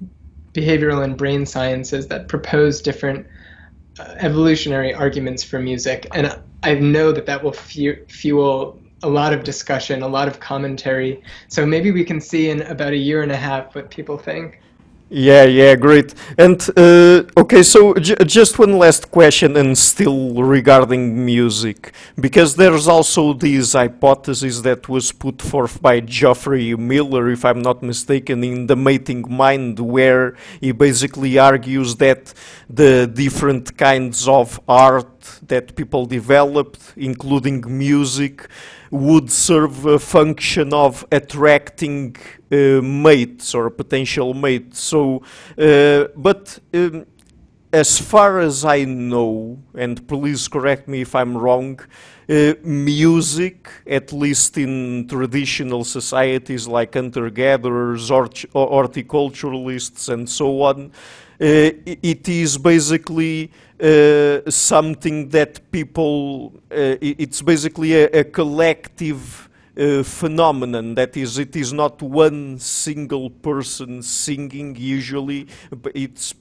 [0.53, 3.26] behavioral and brain sciences that propose different
[4.00, 9.44] evolutionary arguments for music, and I know that that will fu- fuel a lot of
[9.44, 11.22] discussion, a lot of commentary.
[11.50, 14.62] So maybe we can see in about a year and a half what people think.
[15.16, 16.16] Yeah, yeah, great.
[16.39, 23.34] And uh, okay, so just one last question, and still regarding music, because there's also
[23.34, 28.76] this hypothesis that was put forth by Geoffrey Miller, if I'm not mistaken, in The
[28.76, 32.34] Mating Mind, where he basically argues that
[32.68, 35.11] the different kinds of art
[35.43, 38.47] that people developed, including music,
[38.89, 42.16] would serve a function of attracting
[42.82, 44.80] mates or potential mates.
[44.80, 45.22] So,
[45.58, 47.06] uh, but um,
[47.74, 51.80] as far as I know, and please correct me if I'm wrong,
[52.30, 60.91] uh, music, at least in traditional societies like hunter-gatherers, hort horticulturalists, and so on,
[61.41, 63.51] uh, it is basically
[63.82, 69.43] uh, something that people, uh, it's basically a, a collective
[69.78, 70.95] uh, phenomenon.
[70.95, 76.34] That is, it is not one single person singing usually, but it's,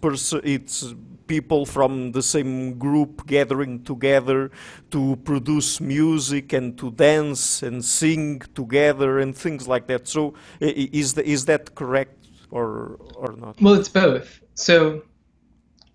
[0.45, 0.95] it's
[1.27, 4.51] people from the same group gathering together
[4.91, 10.07] to produce music and to dance and sing together and things like that.
[10.09, 13.61] So is, the, is that correct or, or not?
[13.61, 14.41] Well, it's both.
[14.55, 15.03] So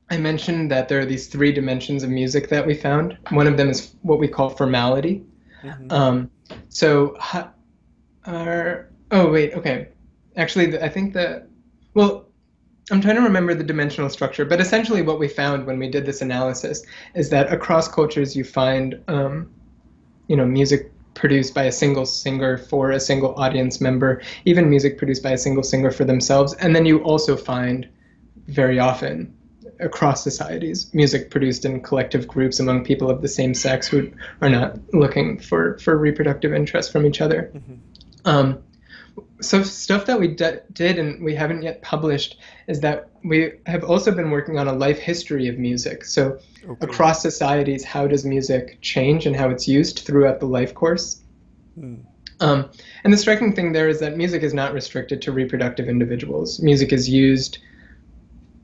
[0.09, 3.17] I mentioned that there are these three dimensions of music that we found.
[3.29, 5.23] One of them is what we call formality.
[5.63, 5.91] Mm-hmm.
[5.91, 6.31] Um,
[6.69, 7.17] so,
[8.25, 9.89] our, oh wait, okay.
[10.35, 11.47] Actually, I think that
[11.93, 12.27] well,
[12.91, 16.05] I'm trying to remember the dimensional structure, but essentially what we found when we did
[16.05, 16.83] this analysis
[17.15, 19.51] is that across cultures you find, um,
[20.27, 24.97] you know, music produced by a single singer for a single audience member, even music
[24.97, 27.89] produced by a single singer for themselves, and then you also find
[28.45, 29.33] very often
[29.79, 34.11] across societies, music produced in collective groups among people of the same sex who
[34.41, 37.51] are not looking for, for reproductive interest from each other.
[37.53, 38.27] Mm-hmm.
[38.27, 38.63] Um,
[39.39, 43.83] so stuff that we d- did and we haven't yet published is that we have
[43.83, 46.05] also been working on a life history of music.
[46.05, 46.85] So okay.
[46.85, 51.21] across societies, how does music change and how it's used throughout the life course?
[51.79, 52.03] Mm.
[52.39, 52.69] Um,
[53.03, 56.59] and the striking thing there is that music is not restricted to reproductive individuals.
[56.59, 57.59] Music is used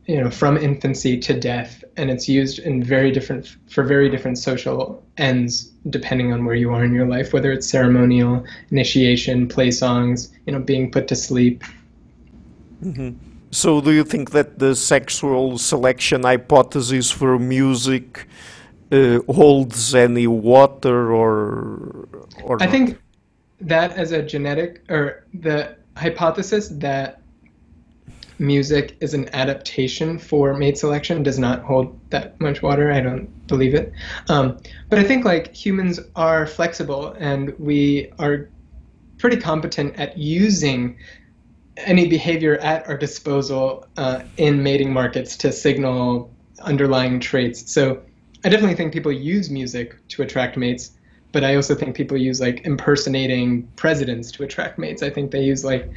[0.06, 4.38] you know from infancy to death and it's used in very different for very different
[4.38, 9.72] social ends depending on where you are in your life whether it's ceremonial initiation play
[9.72, 11.64] songs you know being put to sleep
[12.84, 13.12] mm-hmm.
[13.52, 18.28] so do you think that the sexual selection hypothesis for music
[18.92, 22.10] uh, holds any water or
[22.44, 22.72] or i not?
[22.72, 23.00] think
[23.62, 27.23] that as a genetic or the hypothesis that
[28.40, 32.92] music is an adaptation for mate selection does not hold that much water.
[32.92, 33.94] I don't believe it.
[34.30, 34.58] Um,
[34.90, 38.50] but I think like humans are flexible and we are
[39.18, 40.98] pretty competent at using
[41.78, 47.72] any behavior at our disposal uh, in mating markets to signal underlying traits.
[47.72, 48.02] So
[48.44, 50.92] I definitely think people use music to attract mates,
[51.32, 55.02] but I also think people use like impersonating presidents to attract mates.
[55.02, 55.90] I think they use like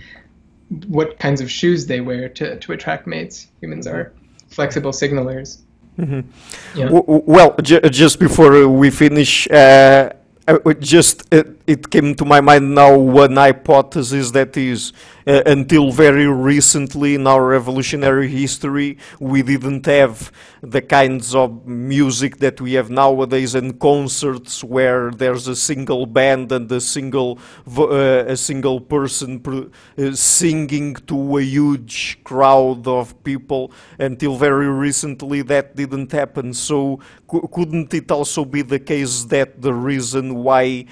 [0.86, 3.48] what kinds of shoes they wear to, to attract mates.
[3.60, 4.12] Humans are
[4.48, 5.62] flexible signalers.
[5.98, 6.78] Mm-hmm.
[6.78, 6.88] Yeah.
[6.90, 10.10] well, just before we finish, uh,
[10.46, 11.32] uh, just
[11.66, 14.92] it, came to my mind now one hypothesis that is
[15.26, 20.30] uh, until very recently in our revolutionary history we didn't have
[20.62, 26.50] the kinds of music that we have nowadays and concerts where there's a single band
[26.50, 27.38] and a single
[27.78, 33.70] uh, a single person uh, singing to a huge crowd of people.
[33.98, 36.52] Until very recently that didn't happen.
[36.54, 40.86] So couldn't it also be the case that the reason why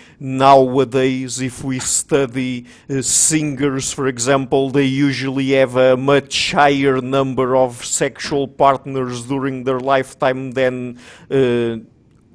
[0.65, 7.57] nowadays, if we study uh, singers, for example, they usually have a much higher number
[7.57, 10.99] of sexual partners during their lifetime than
[11.31, 11.77] uh,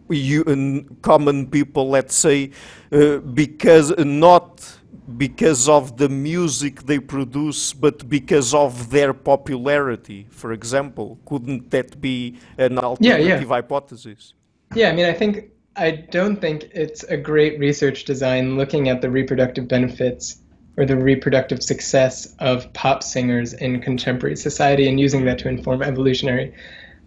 [0.09, 2.51] you, common people, let's say,
[2.91, 4.75] uh, because not
[5.17, 11.17] because of the music they produce, but because of their popularity, for example.
[11.25, 13.47] Couldn't that be an alternative yeah, yeah.
[13.47, 14.35] hypothesis?
[14.75, 19.01] Yeah, I mean, I think I don't think it's a great research design looking at
[19.01, 20.41] the reproductive benefits
[20.77, 25.81] or the reproductive success of pop singers in contemporary society and using that to inform
[25.81, 26.53] evolutionary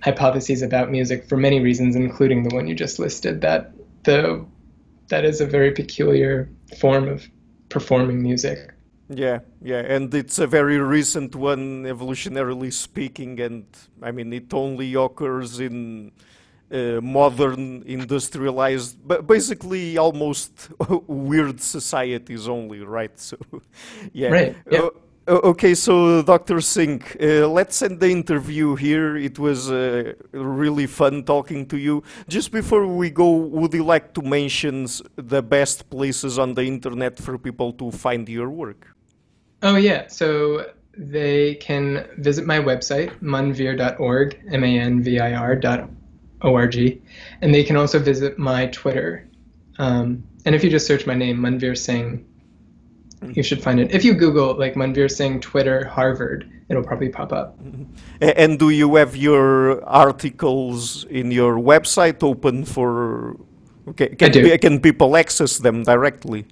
[0.00, 3.72] hypotheses about music for many reasons, including the one you just listed, that
[4.04, 4.44] the
[5.08, 6.48] that is a very peculiar
[6.78, 7.28] form of
[7.68, 8.72] performing music.
[9.08, 13.66] Yeah, yeah, and it's a very recent one, evolutionarily speaking, and
[14.02, 16.12] I mean, it only occurs in
[17.02, 20.70] modern industrialized but basically almost
[21.06, 23.18] weird societies only right?
[23.18, 23.36] So
[24.12, 24.30] yeah.
[24.30, 24.56] Right.
[24.70, 24.90] Uh,
[25.28, 29.16] okay so dr singh uh, let's end the interview here.
[29.16, 32.02] It was uh, really fun talking to you.
[32.26, 37.18] Just before we go would you like to mention the best places on the internet
[37.18, 38.88] for people to find your work?
[39.62, 40.08] Oh yeah.
[40.08, 40.66] So
[40.96, 45.88] they can visit my website manvir.org m-a-n-v-i-r.org
[46.42, 46.76] org,
[47.40, 49.28] and they can also visit my Twitter.
[49.78, 52.26] Um, and if you just search my name, Manvir Singh,
[53.32, 53.92] you should find it.
[53.92, 57.58] If you Google like Manvir Singh Twitter Harvard, it'll probably pop up.
[58.20, 63.36] And do you have your articles in your website open for?
[63.88, 66.46] Okay, can, can people access them directly?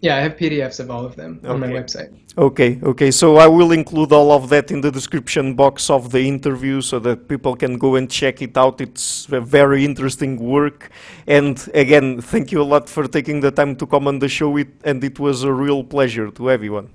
[0.00, 1.48] Yeah, I have PDFs of all of them okay.
[1.48, 2.14] on my website.
[2.36, 3.10] Okay, okay.
[3.10, 7.00] So I will include all of that in the description box of the interview so
[7.00, 8.80] that people can go and check it out.
[8.80, 10.90] It's a very interesting work.
[11.26, 14.56] And again, thank you a lot for taking the time to come on the show.
[14.56, 16.90] It, and it was a real pleasure to everyone.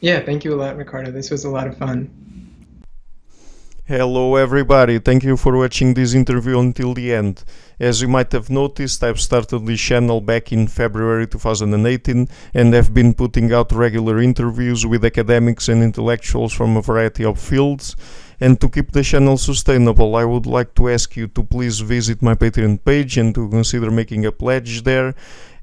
[0.00, 1.10] Yeah, thank you a lot, Ricardo.
[1.10, 2.25] This was a lot of fun.
[3.88, 7.44] Hello everybody, thank you for watching this interview until the end.
[7.78, 12.92] As you might have noticed, I've started this channel back in February 2018 and have
[12.92, 17.94] been putting out regular interviews with academics and intellectuals from a variety of fields.
[18.40, 22.22] And to keep the channel sustainable, I would like to ask you to please visit
[22.22, 25.14] my Patreon page and to consider making a pledge there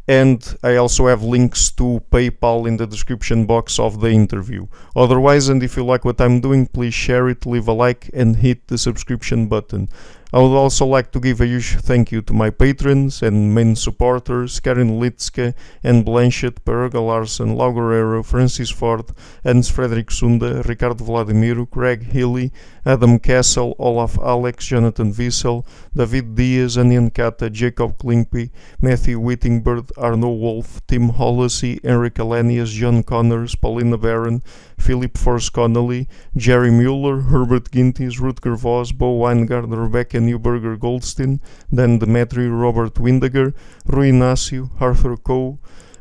[0.07, 4.67] and I also have links to PayPal in the description box of the interview.
[4.95, 8.35] Otherwise, and if you like what I'm doing, please share it, leave a like, and
[8.35, 9.89] hit the subscription button.
[10.33, 13.75] I would also like to give a huge thank you to my patrons and main
[13.75, 15.53] supporters Karin Lietzcke
[15.83, 19.11] and Blanchett, Perga Larsen, Lau Francis Ford,
[19.43, 22.51] Hans Frederick Sunda, Ricardo Vladimiro, Greg Healy,
[22.83, 28.49] Adam Castle, Olaf Alex, Jonathan Wiesel, David Diaz, Anian Kata, Jacob Klinkby,
[28.81, 34.41] Matthew Whittingbird, Arno Wolf, Tim Hollacy, Henrik Ahlenius, John Connors, Paulina Barron,
[34.79, 41.39] Philip Force Connolly, Jerry Mueller, Herbert Gintis, Rutger Voss, Bo Weingart, Rebecca Newberger Goldstein,
[41.73, 43.53] Dan Demetri, Robert Windiger,
[43.85, 45.59] Rui Inácio, Arthur Coe,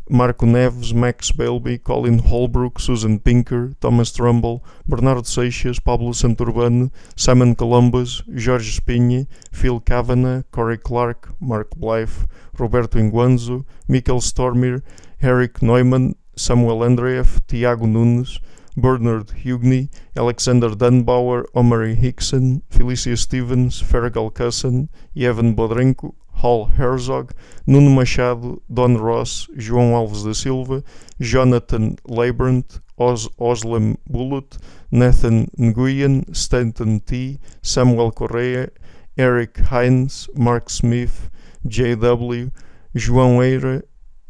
[0.09, 7.55] Marco Neves, Max Belby, Colin Holbrook, Susan Pinker, Thomas Trumbull, Bernardo Seixas, Pablo Santurbano, Simon
[7.55, 14.83] Columbus, Jorge Spinha, Phil Kavanagh, Corey Clark, Mark Blythe, Roberto Inguanzo, Michael Stormir,
[15.23, 18.39] Eric Neumann, Samuel Andreev, Tiago Nunes,
[18.77, 27.33] Bernard Hugney, Alexander Dunbauer, Omari Hickson, Felicia Stevens, Fergal Cusson, Evan Bodrenko, Hal Herzog,
[27.67, 30.83] Nuno Machado, Don Ross, João Alves da Silva,
[31.21, 34.59] Jonathan Leibrant, Os Oslam Bullet,
[34.91, 38.71] Nathan Nguyen, Stanton T, Samuel Correa,
[39.17, 41.31] Eric Hines, Mark Smith,
[41.67, 42.51] J.W.,
[42.95, 43.83] João Eira,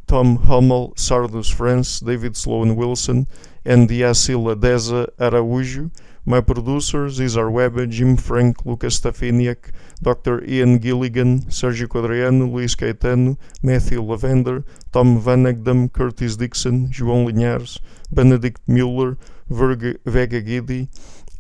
[0.07, 3.27] Tom Hummel, Sardus France, David Sloan Wilson,
[3.65, 5.91] and Yacila Deza Araújo.
[6.25, 9.73] My producers Yzar Wehbe, Jim Frank, Lucas Stafiniak,
[10.03, 10.45] Dr.
[10.45, 17.81] Ian Gilligan, Sergiu Codreanu, Luís Caetano, Matthew Lavender, Tom Van Vanagdam, Curtis Dixon, João Linhares,
[18.13, 19.19] Benedict Mueller,
[19.51, 20.89] Vega Gidi,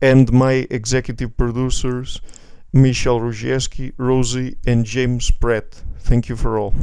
[0.00, 2.20] and my executive producers
[2.72, 5.82] Michel Rugieski, Rosie, and James Pratt.
[5.98, 6.74] Thank you for all.